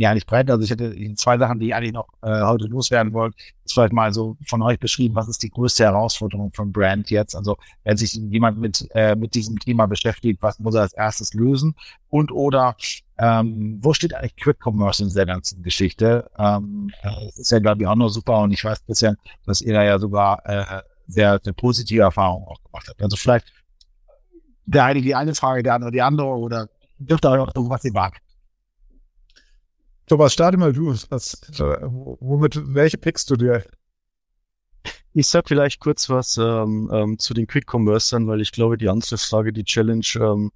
[0.00, 0.50] ja nicht breit.
[0.50, 3.36] Also ich hätte zwei Sachen, die ich eigentlich noch äh, heute loswerden wollte.
[3.64, 7.36] Ist vielleicht mal so von euch beschrieben, was ist die größte Herausforderung von Brand jetzt?
[7.36, 11.34] Also wenn sich jemand mit, äh, mit diesem Thema beschäftigt, was muss er als erstes
[11.34, 11.74] lösen?
[12.08, 12.76] Und oder
[13.18, 16.30] ähm, wo steht eigentlich Quick Commerce in dieser ganzen Geschichte?
[16.38, 19.60] Ähm, äh, das ist ja, glaube ich, auch noch super und ich weiß bisher, dass
[19.60, 23.02] ihr da ja sogar äh, sehr, sehr positive Erfahrungen auch gemacht habt.
[23.02, 23.52] Also vielleicht
[24.64, 27.92] der eine die eine Frage, der andere die andere oder dürft ihr auch was ihr
[27.92, 28.22] wagt.
[30.10, 30.92] Thomas, starte mal du.
[31.10, 33.62] Was, womit, welche pickst du dir?
[35.12, 38.88] Ich sag vielleicht kurz was ähm, ähm, zu den Quick Commercern, weil ich glaube, die
[38.88, 40.50] andere Frage, die Challenge ähm,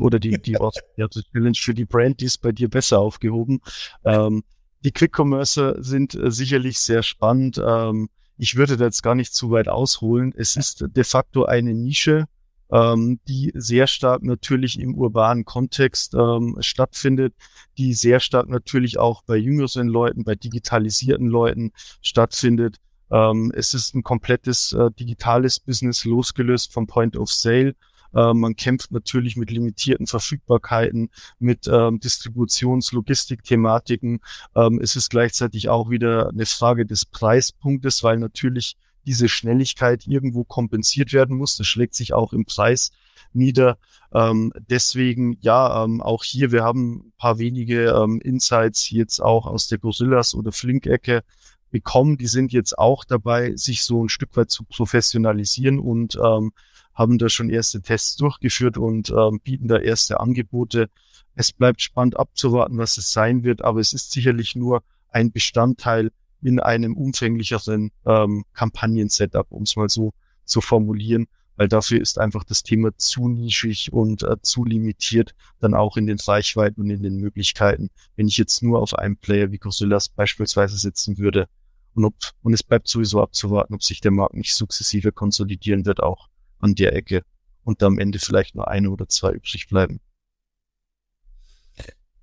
[0.00, 0.52] oder die, die,
[0.96, 3.60] ja, die Challenge für die Brand, die ist bei dir besser aufgehoben.
[4.04, 4.42] Ähm,
[4.80, 7.62] die Quick Commercer sind äh, sicherlich sehr spannend.
[7.64, 10.34] Ähm, ich würde da jetzt gar nicht zu weit ausholen.
[10.36, 12.26] Es ist de facto eine Nische,
[12.72, 17.34] ähm, die sehr stark natürlich im urbanen Kontext ähm, stattfindet,
[17.78, 22.76] die sehr stark natürlich auch bei jüngeren Leuten, bei digitalisierten Leuten stattfindet.
[23.10, 27.74] Ähm, es ist ein komplettes äh, digitales Business losgelöst vom Point of Sale.
[28.14, 34.20] Äh, man kämpft natürlich mit limitierten Verfügbarkeiten, mit ähm, Distributions-, Logistik-Thematiken.
[34.54, 38.76] Ähm, es ist gleichzeitig auch wieder eine Frage des Preispunktes, weil natürlich
[39.06, 41.56] diese Schnelligkeit irgendwo kompensiert werden muss.
[41.56, 42.90] Das schlägt sich auch im Preis
[43.32, 43.78] nieder.
[44.12, 49.46] Ähm, deswegen, ja, ähm, auch hier, wir haben ein paar wenige ähm, Insights jetzt auch
[49.46, 51.22] aus der Gorillas oder Flink-Ecke
[51.70, 52.16] bekommen.
[52.16, 56.52] Die sind jetzt auch dabei, sich so ein Stück weit zu professionalisieren und ähm,
[56.94, 60.88] haben da schon erste Tests durchgeführt und ähm, bieten da erste Angebote.
[61.34, 66.10] Es bleibt spannend abzuwarten, was es sein wird, aber es ist sicherlich nur ein Bestandteil
[66.42, 70.12] in einem umfänglicheren ähm, Kampagnen-Setup, um es mal so
[70.44, 71.26] zu formulieren,
[71.56, 76.06] weil dafür ist einfach das Thema zu nischig und äh, zu limitiert, dann auch in
[76.06, 80.08] den Reichweiten und in den Möglichkeiten, wenn ich jetzt nur auf einen Player wie Cosillas
[80.08, 81.48] beispielsweise setzen würde.
[81.94, 86.02] Und, ob, und es bleibt sowieso abzuwarten, ob sich der Markt nicht sukzessive konsolidieren wird,
[86.02, 86.28] auch
[86.58, 87.22] an der Ecke
[87.64, 90.00] und am Ende vielleicht nur eine oder zwei übrig bleiben.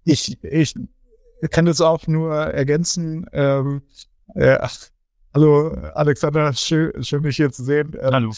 [0.06, 0.76] Ich, ich
[1.50, 3.26] kann das auch nur ergänzen.
[3.32, 3.82] Ähm,
[4.36, 4.58] äh,
[5.34, 7.94] hallo Alexander, schön, schön dich hier zu sehen.
[8.00, 8.34] Ähm, hallo.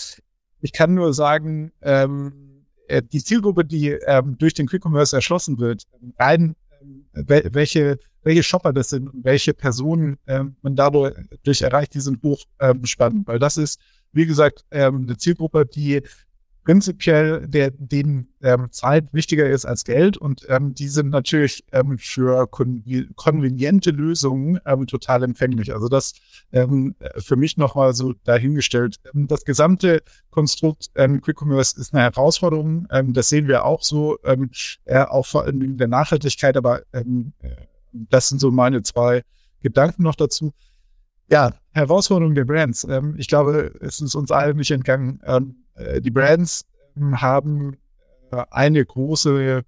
[0.62, 5.60] Ich kann nur sagen, ähm, äh, die Zielgruppe, die ähm, durch den Quick Commerce erschlossen
[5.60, 5.84] wird,
[6.20, 12.00] rein ähm, welche, welche Shopper das sind und welche Personen ähm, man dadurch erreicht, die
[12.00, 13.80] sind hochspannend, ähm, weil das ist,
[14.12, 16.02] wie gesagt, ähm, eine Zielgruppe, die
[16.66, 21.98] prinzipiell der, denen ähm, Zeit wichtiger ist als Geld und ähm, die sind natürlich ähm,
[22.00, 22.84] für kon
[23.16, 25.74] konveniente Lösungen ähm, total empfänglich.
[25.74, 26.14] Also das
[26.52, 28.98] ähm, für mich nochmal so dahingestellt.
[29.14, 30.02] Das gesamte
[30.32, 32.88] Konstrukt ähm, Quick Commerce ist eine Herausforderung.
[32.90, 34.50] Ähm, das sehen wir auch so, ähm,
[34.86, 37.34] äh, auch vor allem in der Nachhaltigkeit, aber ähm,
[37.92, 39.22] das sind so meine zwei
[39.62, 40.52] Gedanken noch dazu.
[41.30, 42.86] Ja, Herausforderung der Brands.
[42.86, 45.22] Ähm, ich glaube, es ist uns allen nicht entgangen.
[45.26, 45.65] Ähm, äh,
[46.02, 46.66] die Brands
[46.96, 47.78] ähm, haben
[48.32, 49.64] äh, eine große,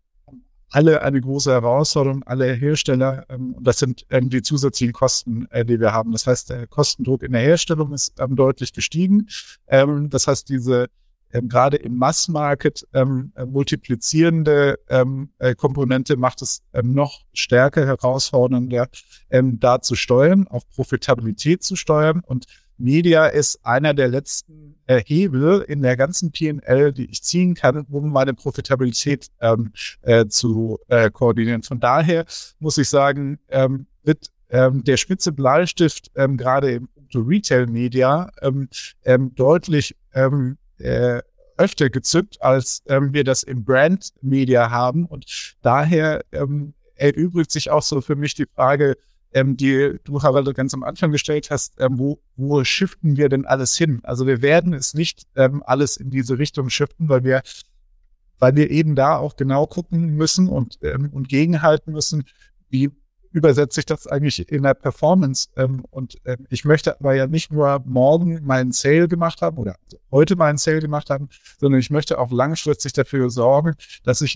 [0.69, 5.79] alle eine große Herausforderung, alle Hersteller, ähm, das sind ähm, die zusätzlichen Kosten, äh, die
[5.79, 6.11] wir haben.
[6.11, 9.27] Das heißt, der Kostendruck in der Herstellung ist deutlich gestiegen.
[9.67, 10.87] das heißt, diese
[11.29, 13.03] gerade im Mass-Market äh,
[13.45, 18.87] multiplizierende äh, Komponente macht es noch stärker herausfordernder,
[19.29, 22.21] da zu steuern, auf Profitabilität zu steuern.
[22.25, 22.45] Und
[22.77, 27.85] Media ist einer der letzten äh, Hebel in der ganzen PNL, die ich ziehen kann,
[27.89, 29.71] um meine Profitabilität ähm,
[30.01, 31.63] äh, zu äh, koordinieren.
[31.63, 32.25] Von daher
[32.59, 38.69] muss ich sagen, ähm, wird ähm, der spitze Bleistift ähm, gerade im Retail Media ähm,
[39.03, 41.21] ähm, deutlich ähm, äh,
[41.57, 45.05] öfter gezückt, als ähm, wir das im Brand Media haben.
[45.05, 48.95] Und daher ähm, erübrigt sich auch so für mich die Frage,
[49.37, 53.45] ähm, die du, Harald, ganz am Anfang gestellt hast, ähm, wo, wo shiften wir denn
[53.45, 53.99] alles hin?
[54.03, 57.43] Also wir werden es nicht ähm, alles in diese Richtung shiften, weil wir,
[58.39, 62.23] weil wir eben da auch genau gucken müssen und, ähm, und gegenhalten müssen,
[62.69, 62.89] wie
[63.31, 65.49] übersetze ich das eigentlich in der Performance?
[65.55, 69.75] Ähm, und ähm, ich möchte aber ja nicht nur morgen meinen Sale gemacht haben oder
[70.09, 71.29] heute meinen Sale gemacht haben,
[71.59, 74.35] sondern ich möchte auch langfristig dafür sorgen, dass ich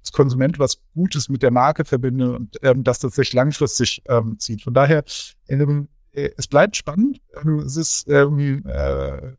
[0.00, 4.38] als Konsument was Gutes mit der Marke verbinde und ähm, dass das sich langfristig ähm,
[4.38, 4.62] zieht.
[4.62, 5.04] Von daher,
[5.48, 7.20] ähm, äh, es bleibt spannend.
[7.42, 9.32] Ähm, es ist ähm, äh,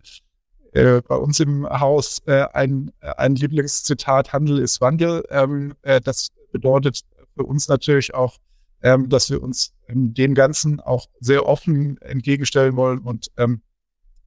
[0.74, 5.24] äh, bei uns im Haus äh, ein, ein Lieblingszitat, Handel ist Wandel.
[5.30, 7.02] Ähm, äh, das bedeutet
[7.36, 8.38] für uns natürlich auch
[8.84, 13.62] ähm, dass wir uns ähm, dem Ganzen auch sehr offen entgegenstellen wollen und ähm,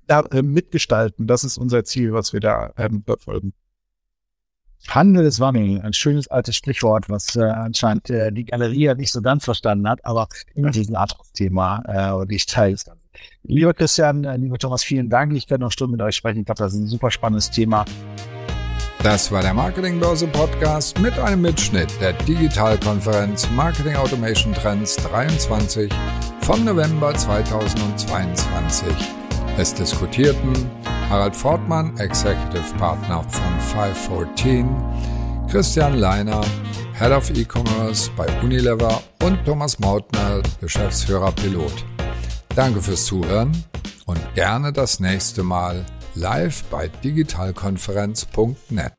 [0.07, 1.27] da äh, mitgestalten.
[1.27, 3.53] Das ist unser Ziel, was wir da ähm, verfolgen.
[4.89, 9.13] Handel ist Wandel, ein schönes altes Sprichwort, was äh, anscheinend äh, die Galerie ja nicht
[9.13, 10.97] so ganz verstanden hat, aber immer diesen
[11.33, 12.85] Thema äh, und ich teile es.
[13.45, 15.35] Lieber Christian, äh, lieber Thomas, vielen Dank.
[15.35, 16.41] Ich werde noch Stunden mit euch sprechen.
[16.41, 17.85] Ich glaube, das ist ein super spannendes Thema.
[19.03, 25.93] Das war der Marketingbörse Podcast mit einem Mitschnitt der Digitalkonferenz Marketing Automation Trends 23
[26.41, 28.89] vom November 2022.
[29.59, 30.71] Es diskutierten
[31.09, 34.67] Harald Fortmann, Executive Partner von 514,
[35.51, 36.41] Christian Leiner,
[36.99, 41.85] Head of E-Commerce bei Unilever und Thomas Mautner, Geschäftsführer Pilot.
[42.57, 43.53] Danke fürs Zuhören
[44.07, 45.85] und gerne das nächste Mal
[46.15, 48.93] live bei digitalkonferenz.net.